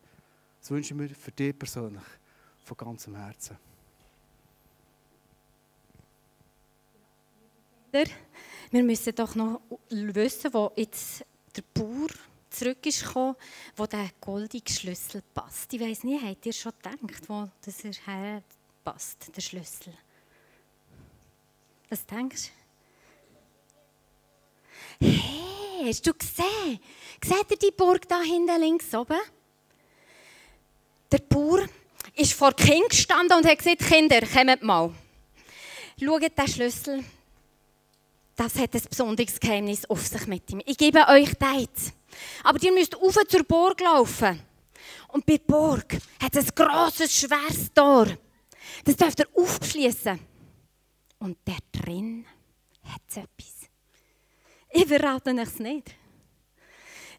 Das 0.60 0.70
wünsche 0.72 0.92
ich 0.92 0.98
mir 0.98 1.08
für 1.08 1.30
dich 1.30 1.56
persönlich 1.56 2.02
von 2.64 2.76
ganzem 2.76 3.14
Herzen. 3.14 3.56
Wir 8.72 8.82
müssen 8.82 9.14
doch 9.14 9.36
noch 9.36 9.60
wissen, 9.88 10.52
wo 10.52 10.72
jetzt 10.74 11.24
der 11.56 11.62
Bauer 11.72 12.08
zurück 12.50 12.84
ist 12.86 13.14
wo 13.14 13.86
der 13.86 14.10
goldige 14.20 14.72
Schlüssel 14.72 15.22
passt. 15.34 15.72
Ich 15.72 15.80
weiß 15.80 16.04
nicht, 16.04 16.22
habt 16.24 16.46
ihr 16.46 16.52
schon 16.52 16.72
gedacht, 16.72 17.28
wo 17.28 17.48
das 17.64 17.82
her 18.06 18.42
passt, 18.84 19.34
der 19.34 19.40
Schlüssel? 19.40 19.92
Was 21.88 22.06
denkst 22.06 22.50
du? 25.00 25.06
Hey? 25.06 25.54
Hast 25.86 26.06
du 26.06 26.14
gesehen? 26.14 26.80
Seht 27.22 27.50
ihr 27.50 27.56
die 27.58 27.70
Burg 27.76 28.08
da 28.08 28.22
hinten 28.22 28.60
links 28.60 28.94
oben? 28.94 29.20
Der 31.12 31.18
Bauer 31.18 31.66
ist 32.14 32.32
vor 32.32 32.52
Kind 32.54 32.88
gestanden 32.88 33.36
und 33.36 33.46
hat 33.46 33.58
gesagt, 33.58 33.80
Kinder, 33.80 34.20
kommt 34.20 34.62
mal. 34.62 34.94
Schaut 36.00 36.22
den 36.22 36.48
Schlüssel. 36.48 37.04
Das 38.36 38.56
hat 38.56 38.74
ein 38.74 38.82
besonderes 38.88 39.38
Geheimnis 39.38 39.84
auf 39.86 40.06
sich 40.06 40.26
mit 40.26 40.50
ihm. 40.50 40.60
Ich 40.66 40.76
gebe 40.76 41.06
euch 41.08 41.30
jetzt. 41.58 41.92
Aber 42.42 42.60
ihr 42.62 42.72
müsst 42.72 42.96
auf 42.96 43.16
zur 43.28 43.44
Burg 43.44 43.80
laufen. 43.80 44.40
Und 45.08 45.24
bei 45.24 45.36
der 45.36 45.44
Burg 45.44 45.98
hat 46.20 46.34
es 46.34 46.48
ein 46.48 46.54
grosses, 46.54 47.16
schweres 47.16 47.72
Tor. 47.72 48.06
Das 48.84 48.96
dürft 48.96 49.20
ihr 49.20 49.28
aufschließen. 49.34 50.18
Und 51.18 51.38
da 51.44 51.54
drin 51.72 52.26
hat 52.82 53.02
es 53.08 53.16
etwas. 53.16 53.70
Ich 54.70 54.86
verrate 54.86 55.30
es 55.40 55.58
nicht. 55.60 55.94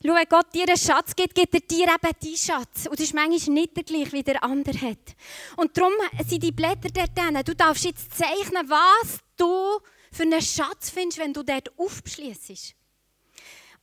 Schau, 0.05 0.13
wenn 0.13 0.27
Gott 0.29 0.53
dir 0.53 0.67
einen 0.67 0.77
Schatz 0.77 1.15
gibt, 1.15 1.33
gibt 1.33 1.53
er 1.53 1.61
dir 1.61 1.87
eben 1.87 1.97
deinen 2.21 2.37
Schatz. 2.37 2.85
Und 2.85 2.99
das 2.99 3.05
ist 3.05 3.13
manchmal 3.13 3.53
nicht 3.53 3.77
der 3.77 3.83
gleiche, 3.83 4.11
wie 4.11 4.23
der 4.23 4.43
andere 4.43 4.79
hat. 4.81 5.15
Und 5.55 5.75
darum 5.75 5.93
sind 6.27 6.43
die 6.43 6.51
Blätter 6.51 6.89
dort 6.93 7.17
drin. 7.17 7.41
Du 7.45 7.55
darfst 7.55 7.85
jetzt 7.85 8.13
zeichnen, 8.13 8.69
was 8.69 9.19
du 9.37 9.79
für 10.15 10.23
einen 10.23 10.41
Schatz 10.41 10.89
findest, 10.89 11.19
wenn 11.19 11.33
du 11.33 11.43
dort 11.43 11.77
aufschließt. 11.77 12.75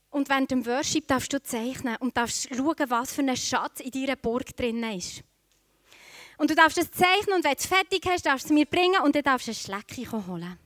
Und 0.09 0.29
während 0.29 0.51
dem 0.51 0.65
Worship 0.65 1.07
darfst 1.07 1.33
du 1.33 1.41
zeichnen 1.41 1.95
und 1.97 2.17
darfst 2.17 2.49
schauen, 2.55 2.89
was 2.89 3.13
für 3.13 3.21
ein 3.21 3.37
Schatz 3.37 3.79
in 3.79 3.91
deiner 3.91 4.15
Burg 4.15 4.55
drin 4.55 4.83
ist. 4.83 5.23
Und 6.37 6.49
du 6.49 6.55
darfst 6.55 6.77
es 6.77 6.91
zeichnen 6.91 7.35
und 7.35 7.43
wenn 7.43 7.53
du 7.53 7.57
es 7.57 7.65
fertig 7.65 8.03
hast, 8.07 8.25
darfst 8.25 8.49
du 8.49 8.53
es 8.53 8.59
mir 8.59 8.65
bringen 8.65 9.01
und 9.03 9.15
dann 9.15 9.23
darfst 9.23 9.47
du 9.47 9.51
ein 9.51 9.55
Schleckchen 9.55 10.27
holen. 10.27 10.57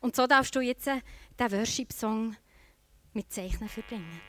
Und 0.00 0.16
so 0.16 0.26
darfst 0.26 0.54
du 0.54 0.60
jetzt 0.60 0.86
den 0.86 1.52
Worship-Song 1.52 2.36
mit 3.12 3.32
Zeichnen 3.32 3.68
verbringen. 3.68 4.20